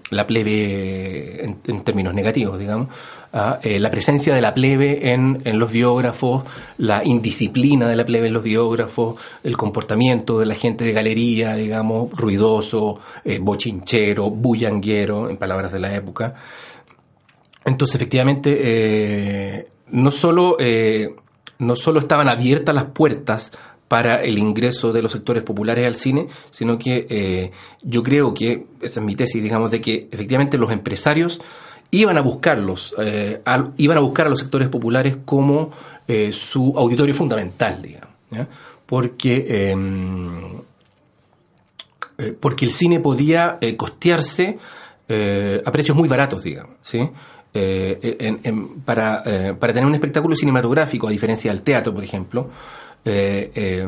[0.09, 2.87] la plebe en, términos negativos, digamos,
[3.31, 6.43] a, eh, la presencia de la plebe en, en los biógrafos,
[6.79, 11.53] la indisciplina de la plebe en los biógrafos, el comportamiento de la gente de galería,
[11.53, 12.99] digamos, ruidoso,
[13.39, 16.33] bochinchero, bullanguero, en palabras de la época.
[17.63, 20.57] Entonces, efectivamente, no solo
[21.59, 23.51] no solo estaban abiertas las puertas
[23.91, 27.51] para el ingreso de los sectores populares al cine, sino que eh,
[27.83, 31.41] yo creo que, esa es mi tesis, digamos, de que efectivamente los empresarios
[31.91, 33.41] iban a buscarlos, eh,
[33.75, 35.71] iban a buscar a los sectores populares como
[36.07, 38.15] eh, su auditorio fundamental, digamos,
[38.85, 39.75] porque eh,
[42.39, 44.57] porque el cine podía costearse
[45.09, 47.09] a precios muy baratos, digamos, ¿sí?
[48.85, 49.23] Para,
[49.59, 52.49] para tener un espectáculo cinematográfico, a diferencia del teatro, por ejemplo,
[53.05, 53.87] eh, eh,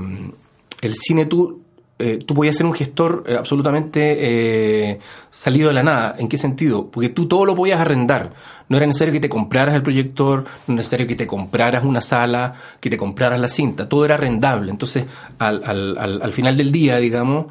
[0.82, 1.62] el cine tú,
[2.00, 5.00] eh, tú podías ser un gestor absolutamente
[5.32, 6.16] salido de la nada.
[6.18, 6.88] ¿En qué sentido?
[6.88, 8.34] Porque tú todo lo podías arrendar.
[8.70, 12.02] No era necesario que te compraras el proyector, no era necesario que te compraras una
[12.02, 13.88] sala, que te compraras la cinta.
[13.88, 14.72] Todo era arrendable.
[14.72, 15.06] Entonces,
[15.38, 17.46] al, al, al, al final del día, digamos,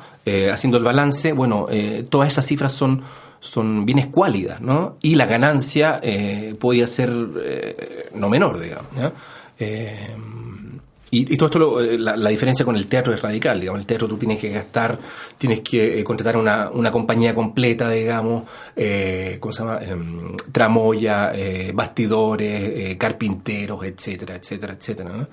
[0.53, 1.67] haciendo el balance, bueno,
[2.09, 3.03] todas esas cifras son
[3.41, 4.99] son bienes cuálidas, ¿no?
[5.03, 6.01] Y la ganancia
[6.61, 7.11] podía ser
[8.15, 8.89] no menor, digamos.
[8.97, 9.13] ¿ya?
[11.15, 13.81] Y, y todo esto, lo- eh, la, la diferencia con el teatro es radical, digamos.
[13.81, 14.99] El teatro tú tienes que gastar,
[15.37, 18.45] tienes que eh, contratar una, una compañía completa, digamos,
[18.75, 19.79] eh, ¿cómo se llama?
[19.83, 21.33] Em, tramoya,
[21.75, 25.29] bastidores, carpinteros, etcétera, etcétera, etcétera, ¿no?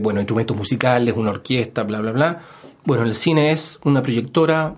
[0.00, 2.40] Bueno, instrumentos musicales, una orquesta, bla, bla, bla.
[2.84, 4.74] Bueno, el cine es una proyectora,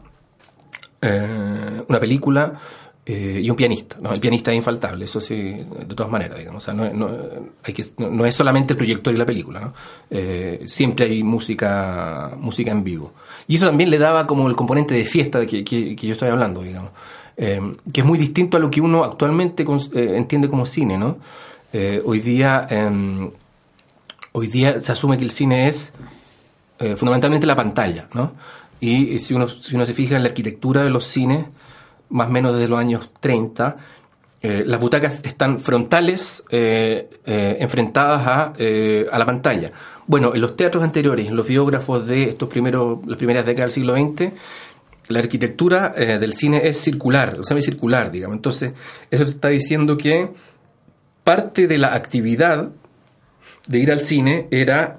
[1.89, 2.61] una película,
[3.07, 3.97] eh, y un pianista.
[4.01, 4.15] ¿no?
[4.15, 6.63] El pianista es infaltable, eso sí, de todas maneras, digamos.
[6.63, 7.09] O sea, no,
[7.63, 9.75] hay que, no, es solamente el proyector y la película, ¿no?
[10.09, 13.13] Eh, siempre hay música, música en vivo.
[13.47, 16.13] Y eso también le daba como el componente de fiesta de que, que, que yo
[16.15, 16.93] estoy hablando, digamos.
[17.37, 17.61] Eh,
[17.93, 21.19] que es muy distinto a lo que uno actualmente entiende como cine, ¿no?
[22.05, 23.31] Hoy día, em,
[24.33, 25.93] hoy día se asume que el cine es
[26.97, 28.33] fundamentalmente la pantalla, ¿no?
[28.81, 31.47] Y si uno, si uno se fija en la arquitectura de los cines,
[32.15, 33.77] más o menos desde los años 30,
[34.41, 38.53] eh, las butacas están frontales eh, eh, enfrentadas a,
[39.11, 39.73] a la pantalla.
[40.07, 43.83] Bueno, en los teatros anteriores, en los biógrafos de estos primeros, las primeras décadas del
[43.83, 44.33] siglo XX,
[45.09, 48.37] la arquitectura del cine es circular, semicircular, digamos.
[48.37, 48.73] Entonces,
[49.11, 50.31] eso está diciendo que
[51.25, 52.71] parte de la actividad
[53.67, 54.99] de ir al cine era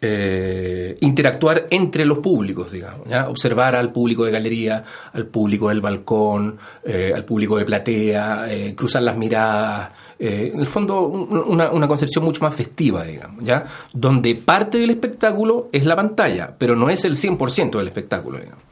[0.00, 6.58] eh, interactuar entre los públicos, digamos, observar al público de galería, al público del balcón,
[6.84, 11.86] eh, al público de platea, eh, cruzar las miradas, en el fondo un- una, una
[11.88, 13.64] concepción mucho más festiva, digamos, ¿ya?
[13.92, 18.62] donde parte del espectáculo es la pantalla, pero no es el 100% del espectáculo, digamos.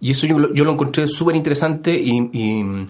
[0.00, 2.88] Y eso yo, lo- yo lo encontré súper interesante y, y-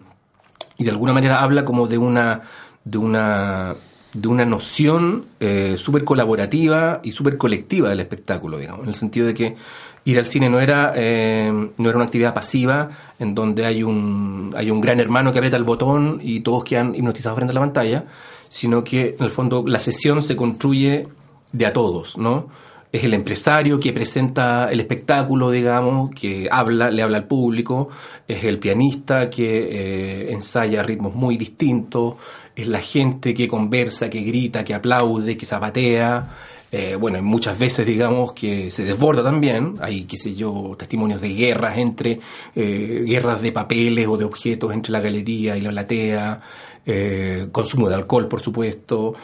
[0.78, 2.40] y de alguna manera habla como de una
[2.84, 3.74] de una
[4.12, 9.26] de una noción eh, súper colaborativa y súper colectiva del espectáculo, digamos, en el sentido
[9.26, 9.56] de que
[10.04, 12.88] ir al cine no era eh, no era una actividad pasiva
[13.18, 16.94] en donde hay un hay un gran hermano que aprieta el botón y todos quedan
[16.94, 18.04] hipnotizados frente a la pantalla,
[18.48, 21.06] sino que en el fondo la sesión se construye
[21.52, 22.48] de a todos, ¿no?
[22.92, 27.88] es el empresario que presenta el espectáculo, digamos, que habla, le habla al público,
[28.26, 32.14] es el pianista que eh, ensaya ritmos muy distintos,
[32.62, 36.28] es la gente que conversa, que grita, que aplaude, que zapatea,
[36.72, 41.34] eh, bueno, muchas veces, digamos, que se desborda también, hay, qué sé yo, testimonios de
[41.34, 42.20] guerras entre,
[42.54, 46.40] eh, guerras de papeles o de objetos entre la galería y la platea,
[46.86, 49.14] eh, consumo de alcohol, por supuesto,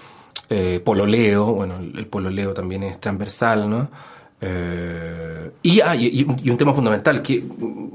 [0.51, 3.91] eh, pololeo, bueno, el, pololeo también es transversal, ¿no?
[5.62, 7.87] Y, ah, y un tema fundamental que mm,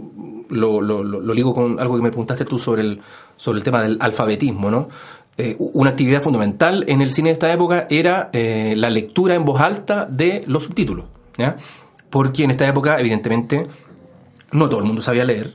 [0.49, 3.01] lo, lo, lo, lo ligo con algo que me preguntaste tú sobre el,
[3.37, 4.89] sobre el tema del alfabetismo, ¿no?
[5.37, 9.45] Eh, una actividad fundamental en el cine de esta época era eh, la lectura en
[9.45, 11.05] voz alta de los subtítulos.
[12.09, 13.65] Porque en esta época, evidentemente,
[14.51, 15.53] no todo el mundo sabía leer.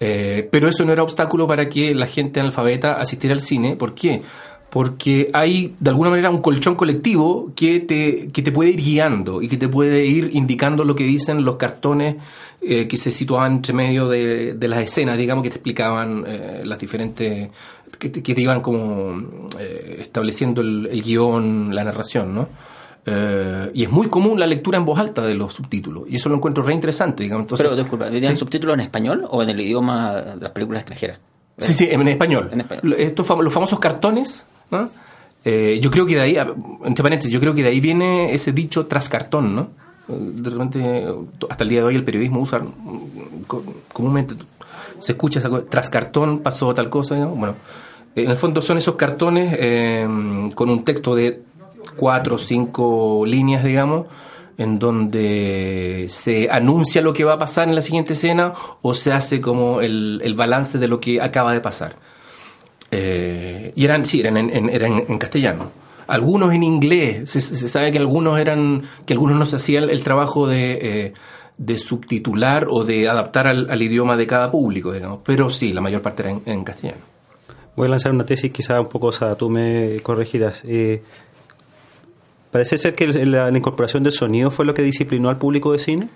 [0.00, 3.76] Eh, pero eso no era obstáculo para que la gente analfabeta asistiera al cine.
[3.76, 4.20] ¿Por qué?
[4.68, 9.40] Porque hay, de alguna manera, un colchón colectivo que te, que te puede ir guiando
[9.40, 12.16] y que te puede ir indicando lo que dicen los cartones
[12.60, 16.24] que se situaban entre medio de, de las escenas, digamos, que te explicaban
[16.64, 17.48] las diferentes...
[17.98, 22.48] que te, que te iban como eh, estableciendo el, el guion, la narración, ¿no?
[23.04, 26.04] Eh, y es muy común la lectura en voz alta de los subtítulos.
[26.08, 27.44] Y eso lo encuentro re interesante, digamos.
[27.44, 28.38] Entonces, Pero disculpa, ¿tenían Sí.
[28.38, 31.18] subtítulos en español o en el idioma de las películas extranjeras?
[31.58, 32.48] Sí, sí, en español.
[32.52, 32.94] En español.
[32.98, 34.88] Estos fam- los famosos cartones, ¿no?
[35.44, 36.36] Eh, yo creo que de ahí,
[36.84, 39.68] entre paréntesis, yo creo que de ahí viene ese dicho tras cartón, ¿no?
[40.08, 41.04] De repente,
[41.50, 44.34] hasta el día de hoy el periodismo usa mm, co- comúnmente,
[45.02, 47.38] se escucha esa cosa, tras cartón pasó tal cosa, digamos.
[47.38, 47.54] Bueno,
[48.14, 50.06] en el fondo son esos cartones eh,
[50.54, 51.42] con un texto de
[51.96, 54.06] cuatro o cinco líneas, digamos,
[54.58, 59.12] en donde se anuncia lo que va a pasar en la siguiente escena o se
[59.12, 61.96] hace como el, el balance de lo que acaba de pasar.
[62.90, 65.70] Eh, y eran, sí, eran en- eran en castellano.
[66.06, 67.30] Algunos en inglés.
[67.30, 70.72] Se, se sabe que algunos eran, que algunos no se hacían el trabajo de,
[71.06, 71.12] eh,
[71.58, 75.20] de subtitular o de adaptar al, al idioma de cada público, digamos.
[75.24, 77.02] Pero sí, la mayor parte era en, en castellano.
[77.76, 80.62] Voy a lanzar una tesis quizá un poco osada, tú me corregirás.
[80.66, 81.02] Eh,
[82.50, 85.78] parece ser que la, la incorporación del sonido fue lo que disciplinó al público de
[85.78, 86.08] cine.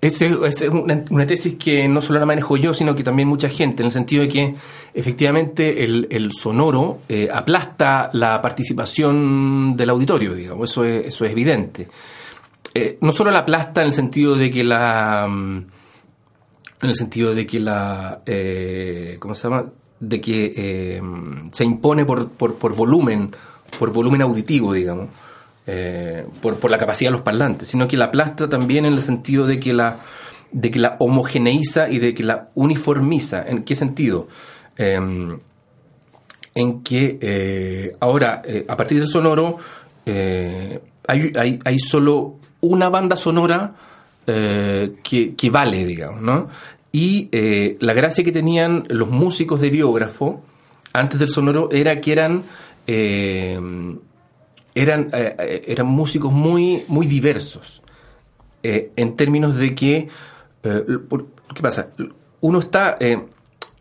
[0.00, 3.48] Esa es una, una tesis que no solo la manejo yo, sino que también mucha
[3.48, 4.54] gente, en el sentido de que
[4.92, 11.30] efectivamente el, el sonoro eh, aplasta la participación del auditorio, digamos, eso es, eso es
[11.30, 11.86] evidente.
[12.74, 15.26] Eh, no solo la aplasta en el sentido de que la...
[15.28, 15.56] mm,
[16.82, 18.22] En el sentido de que la...
[18.26, 19.66] eh, ¿Cómo se llama?
[20.00, 21.02] De que eh,
[21.52, 23.30] se impone por, por, por volumen,
[23.78, 25.08] por volumen auditivo, digamos
[25.66, 29.02] eh, por, por la capacidad de los parlantes, sino que la aplasta también en el
[29.02, 30.00] sentido de que la,
[30.50, 33.44] de que la homogeneiza y de que la uniformiza.
[33.46, 34.26] ¿En qué sentido?
[34.76, 34.98] Eh,
[36.54, 39.58] en que eh, ahora, a partir del sonoro,
[40.04, 43.74] hay, hay solo una banda sonora
[44.26, 46.48] eh, que, que vale, digamos, ¿no?
[46.92, 50.42] Y eh, la gracia que tenían los músicos de biógrafo
[50.92, 52.42] antes del sonoro era que eran...
[52.86, 53.60] eh,
[54.74, 57.82] eran, eran músicos muy, muy diversos.
[58.62, 60.08] En términos de que.
[60.62, 61.88] ¿Qué pasa?
[62.40, 62.96] Uno está.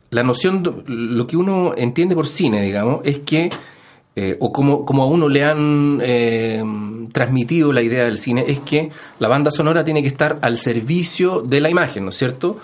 [0.10, 3.50] la noción, lo que uno entiende por cine, digamos, es que,
[4.14, 6.62] eh, o como, como a uno le han eh,
[7.14, 8.90] transmitido la idea del cine, es que
[9.20, 12.58] la banda sonora tiene que estar al servicio de la imagen, ¿no es cierto?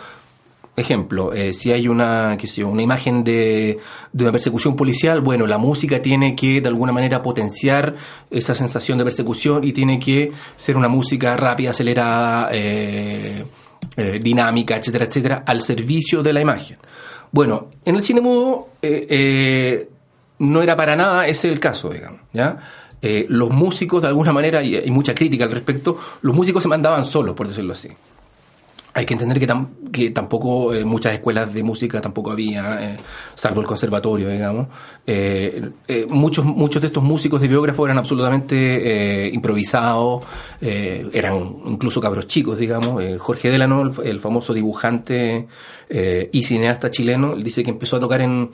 [0.75, 3.79] Ejemplo, eh, si hay una, una imagen de,
[4.11, 7.95] de una persecución policial, bueno, la música tiene que de alguna manera potenciar
[8.29, 12.51] esa sensación de persecución y tiene que ser una música rápida, acelerada,
[14.21, 16.77] dinámica, etcétera, etcétera, al servicio de la imagen.
[17.31, 18.67] Bueno, en el cine mudo
[20.39, 22.57] no era para nada ese el caso, digamos, ¿ya?
[23.01, 26.69] Eh, los músicos, de alguna manera, y hay mucha crítica al respecto, los músicos se
[26.69, 27.89] mandaban solos, por decirlo así.
[28.95, 32.97] Hay que entender que, tam- que tampoco eh, muchas escuelas de música tampoco había, eh,
[33.35, 34.69] salvo el conservatorio, digamos.
[35.05, 35.69] Eh,
[36.09, 40.23] muchos, muchos de estos músicos de biógrafo eran absolutamente improvisados,
[40.59, 43.03] eran incluso cabros chicos, digamos.
[43.19, 45.47] Jorge Delano, el, el famoso dibujante
[46.31, 48.49] y cineasta chileno, él dice que empezó a tocar en,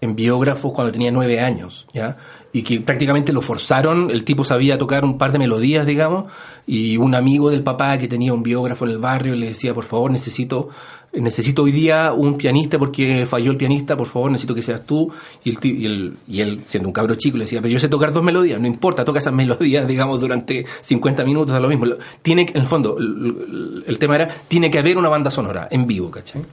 [0.00, 2.16] en biógrafos cuando tenía nueve años, ¿ya?
[2.52, 6.32] Y que prácticamente lo forzaron, el tipo sabía tocar un par de melodías, digamos,
[6.66, 9.84] y un amigo del papá que tenía un biógrafo en el barrio le decía, por
[9.84, 10.68] favor, necesito,
[11.12, 15.12] necesito hoy día un pianista porque falló el pianista, por favor, necesito que seas tú.
[15.42, 18.12] Y, el, y, y él, siendo un cabro chico, le decía, pero yo sé tocar
[18.12, 21.86] dos melodías, no importa, toca esas melodías, digamos, durante 50 minutos, da lo mismo.
[22.22, 25.86] Tiene, en el fondo, el, el tema era, tiene que haber una banda sonora en
[25.86, 26.44] vivo, ¿cachai?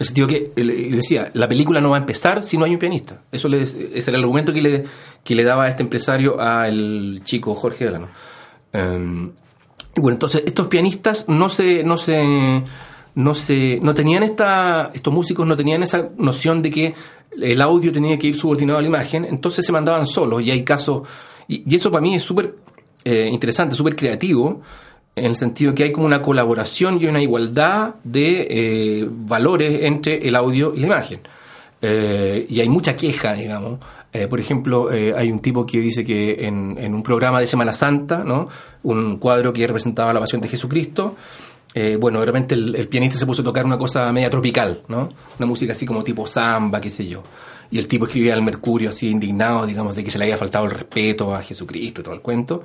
[0.00, 2.78] El sentido que eh, decía, la película no va a empezar si no hay un
[2.78, 3.20] pianista.
[3.30, 4.84] Eso le, ese era el argumento que le,
[5.22, 8.08] que le daba a este empresario al chico Jorge Delano.
[8.72, 9.30] Em,
[9.94, 12.62] y bueno, entonces estos pianistas no se, no se,
[13.14, 16.94] no se, no tenían esta, estos músicos no tenían esa noción de que
[17.38, 20.64] el audio tenía que ir subordinado a la imagen, entonces se mandaban solos y hay
[20.64, 21.06] casos,
[21.46, 22.56] y, y eso para mí es súper
[23.04, 24.62] eh, interesante, súper creativo,
[25.16, 30.26] en el sentido que hay como una colaboración y una igualdad de eh, valores entre
[30.26, 31.20] el audio y la imagen.
[31.82, 33.80] Eh, y hay mucha queja, digamos.
[34.12, 38.24] Eh, por ejemplo, hay un tipo que dice que en, un programa de Semana Santa,
[38.24, 38.48] ¿no?
[38.82, 41.16] un cuadro que representaba la pasión de Jesucristo,
[42.00, 45.10] bueno, de repente el, el pianista se puso a tocar una cosa media tropical, ¿no?
[45.38, 47.22] Una música así como tipo samba, qué sé yo.
[47.70, 50.64] Y el tipo escribía al Mercurio así indignado, digamos, de que se le había faltado
[50.64, 52.64] el respeto a Jesucristo y todo el cuento.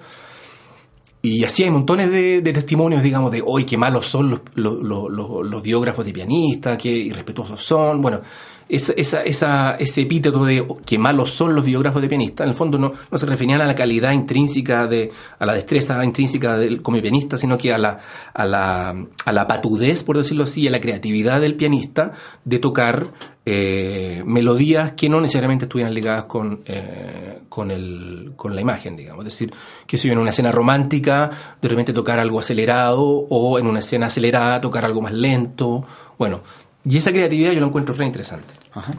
[1.25, 4.81] Y así hay montones de, de testimonios, digamos, de hoy qué malos son los, los,
[4.81, 5.09] los-
[5.49, 7.99] los- biógrafos de pianistas, qué irrespetuosos son.
[8.01, 8.21] Bueno,
[8.67, 12.55] esa, esa, esa- ese epíteto de qué malos son los biógrafos de pianistas, en el
[12.55, 16.81] fondo no, no se referían a la calidad intrínseca, de, a la destreza intrínseca del,
[16.81, 17.99] como pianista, sino que a la,
[18.33, 18.95] a, la,
[19.25, 22.11] a la patudez, por decirlo así, a la creatividad del pianista
[22.43, 23.07] de tocar
[23.47, 29.23] eh, melodías que no necesariamente estuvieran ligadas con, eh, con, el, con la imagen, digamos.
[29.25, 29.53] Es decir,
[29.85, 31.29] que si en una escena romántica,
[31.61, 35.85] de repente tocar algo acelerado, o en una escena acelerada tocar algo más lento.
[36.17, 36.41] Bueno,
[36.87, 38.53] y esa creatividad yo la encuentro re interesante.
[38.73, 38.93] Ajá.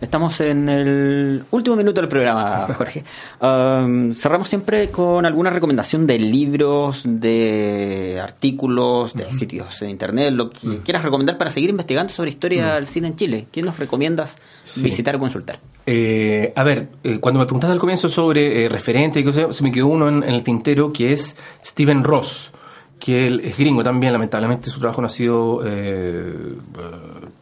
[0.00, 3.02] Estamos en el último minuto del programa, Jorge.
[3.40, 10.50] Um, cerramos siempre con alguna recomendación de libros, de artículos, de sitios en internet, lo
[10.50, 13.48] que quieras recomendar para seguir investigando sobre historia del cine en Chile.
[13.50, 14.36] ¿Quién nos recomiendas
[14.76, 15.58] visitar o consultar?
[15.84, 19.64] Eh, a ver, eh, cuando me preguntaste al comienzo sobre eh, referente y cosas, se
[19.64, 22.52] me quedó uno en, en el tintero que es Steven Ross,
[22.98, 26.56] que él es gringo también, lamentablemente su trabajo no ha sido eh,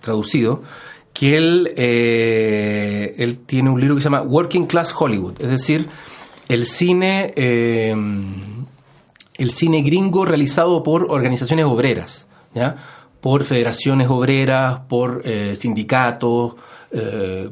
[0.06, 0.62] traducido,
[1.18, 5.88] que él, eh, él tiene un libro que se llama Working Class Hollywood, es decir,
[6.48, 7.94] el cine, eh,
[9.34, 12.76] el cine gringo realizado por organizaciones obreras, ¿ya?
[13.22, 16.54] por federaciones obreras, por eh, sindicatos,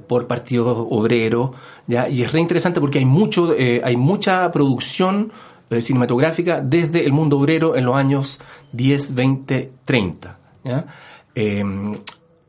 [0.07, 1.51] por partidos obreros,
[1.87, 2.09] ¿ya?
[2.09, 5.33] y es re interesante porque hay mucho, hay mucha producción
[5.81, 8.41] cinematográfica desde el mundo obrero en los años
[8.73, 10.39] 10, 20, 30.
[10.65, 10.87] ¿ya?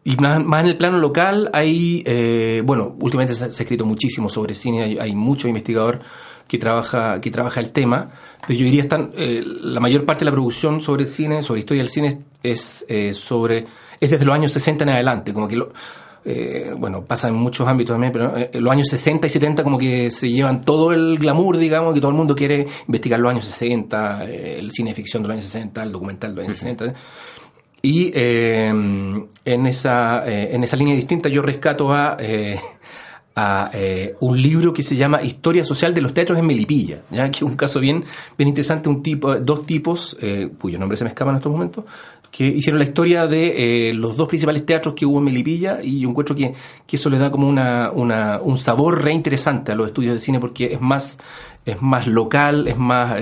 [0.07, 3.87] Y más, más en el plano local hay, eh, bueno, últimamente se, se ha escrito
[3.87, 5.99] muchísimo sobre cine, hay, hay mucho investigador
[6.47, 8.11] que trabaja, que trabaja el tema,
[8.45, 11.81] pero yo diría están, eh, la mayor parte de la producción sobre cine, sobre historia
[11.81, 13.65] del cine, es eh, sobre,
[13.99, 15.71] es desde los años 60 en adelante, como que lo,
[16.27, 19.77] eh, bueno, pasa en muchos ámbitos también, pero eh, los años 60 y 70 como
[19.77, 23.45] que se llevan todo el glamour, digamos, que todo el mundo quiere investigar los años
[23.45, 26.59] 60, eh, el cine de ficción de los años 60, el documental de los años
[26.59, 26.93] 60.
[27.85, 28.73] Y eh,
[29.45, 32.59] en, esa, eh, en esa línea distinta yo rescato a, eh,
[33.35, 37.29] a eh, un libro que se llama Historia Social de los Teatros en Melipilla, ¿ya?
[37.29, 38.03] que es un caso bien,
[38.35, 40.17] bien interesante, un tipo, dos tipos,
[40.59, 41.85] cuyo nombre se me escapa en estos momentos,
[42.31, 46.09] que hicieron la historia de los dos principales teatros que hubo en Melipilla y yo
[46.09, 46.53] encuentro que,
[46.87, 50.19] que eso le da como una, una, un sabor re interesante a los estudios de
[50.19, 51.19] cine porque es más,
[51.65, 53.15] es más local, es más...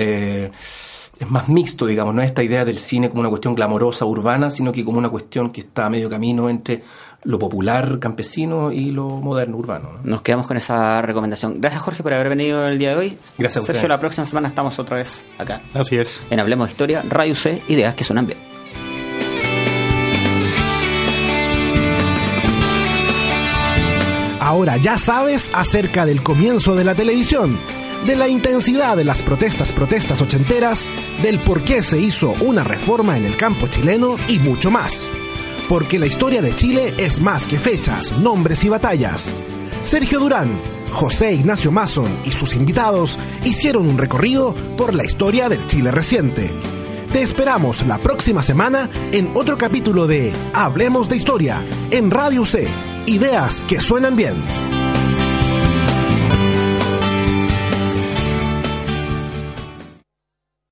[1.24, 4.52] Es más mixto, digamos, no es esta idea del cine como una cuestión glamorosa, urbana,
[4.52, 6.84] sino que como una cuestión que está a medio camino entre
[7.24, 9.92] lo popular campesino y lo moderno urbano.
[9.94, 10.00] ¿no?
[10.04, 11.62] Nos quedamos con esa recomendación.
[11.62, 13.18] Gracias Jorge por haber venido el día de hoy.
[13.38, 15.62] Gracias a Sergio, la próxima semana estamos otra vez acá.
[15.74, 16.22] Así es.
[16.30, 18.53] En Hablemos de Historia, Radio C, ideas que suenan bien.
[24.54, 27.58] Ahora ya sabes acerca del comienzo de la televisión,
[28.06, 30.91] de la intensidad de las protestas protestas ochenteras,
[31.24, 35.10] del por qué se hizo una reforma en el campo chileno y mucho más.
[35.68, 39.34] Porque la historia de Chile es más que fechas, nombres y batallas.
[39.82, 45.66] Sergio Durán, José Ignacio Mason y sus invitados hicieron un recorrido por la historia del
[45.66, 46.51] Chile reciente.
[47.14, 52.68] Te esperamos la próxima semana en otro capítulo de Hablemos de Historia en Radio C.
[53.05, 54.83] Ideas que suenan bien.